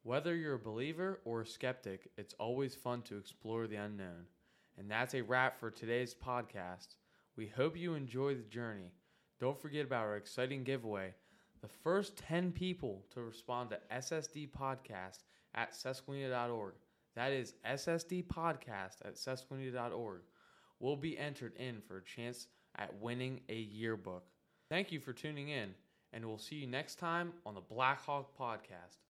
Whether 0.03 0.35
you're 0.35 0.55
a 0.55 0.59
believer 0.59 1.19
or 1.25 1.41
a 1.41 1.45
skeptic, 1.45 2.09
it's 2.17 2.33
always 2.39 2.73
fun 2.75 3.01
to 3.03 3.17
explore 3.17 3.67
the 3.67 3.75
unknown. 3.75 4.27
And 4.77 4.89
that's 4.89 5.13
a 5.13 5.21
wrap 5.21 5.59
for 5.59 5.71
today's 5.71 6.15
podcast. 6.15 6.95
We 7.35 7.47
hope 7.47 7.75
you 7.75 7.95
enjoy 7.95 8.35
the 8.35 8.43
journey. 8.43 8.93
Don't 9.41 9.61
forget 9.61 9.85
about 9.85 10.05
our 10.05 10.15
exciting 10.15 10.63
giveaway. 10.63 11.13
The 11.67 11.73
first 11.83 12.15
10 12.15 12.53
people 12.53 13.03
to 13.13 13.21
respond 13.21 13.71
to 13.71 13.79
SSD 13.93 14.51
Podcast 14.51 15.23
at 15.53 15.73
Sesquina.org. 15.73 16.75
That 17.13 17.33
is 17.33 17.55
SSD 17.65 18.23
Podcast 18.23 19.01
at 19.03 19.15
Sesquina.org. 19.15 20.21
Will 20.79 20.95
be 20.95 21.17
entered 21.17 21.57
in 21.57 21.81
for 21.81 21.97
a 21.97 22.03
chance 22.03 22.47
at 22.77 22.97
winning 23.01 23.41
a 23.49 23.57
yearbook. 23.57 24.23
Thank 24.69 24.93
you 24.93 25.01
for 25.01 25.11
tuning 25.11 25.49
in, 25.49 25.73
and 26.13 26.25
we'll 26.25 26.37
see 26.37 26.55
you 26.55 26.67
next 26.67 26.99
time 26.99 27.33
on 27.45 27.53
the 27.53 27.59
Blackhawk 27.59 28.37
Podcast. 28.39 29.06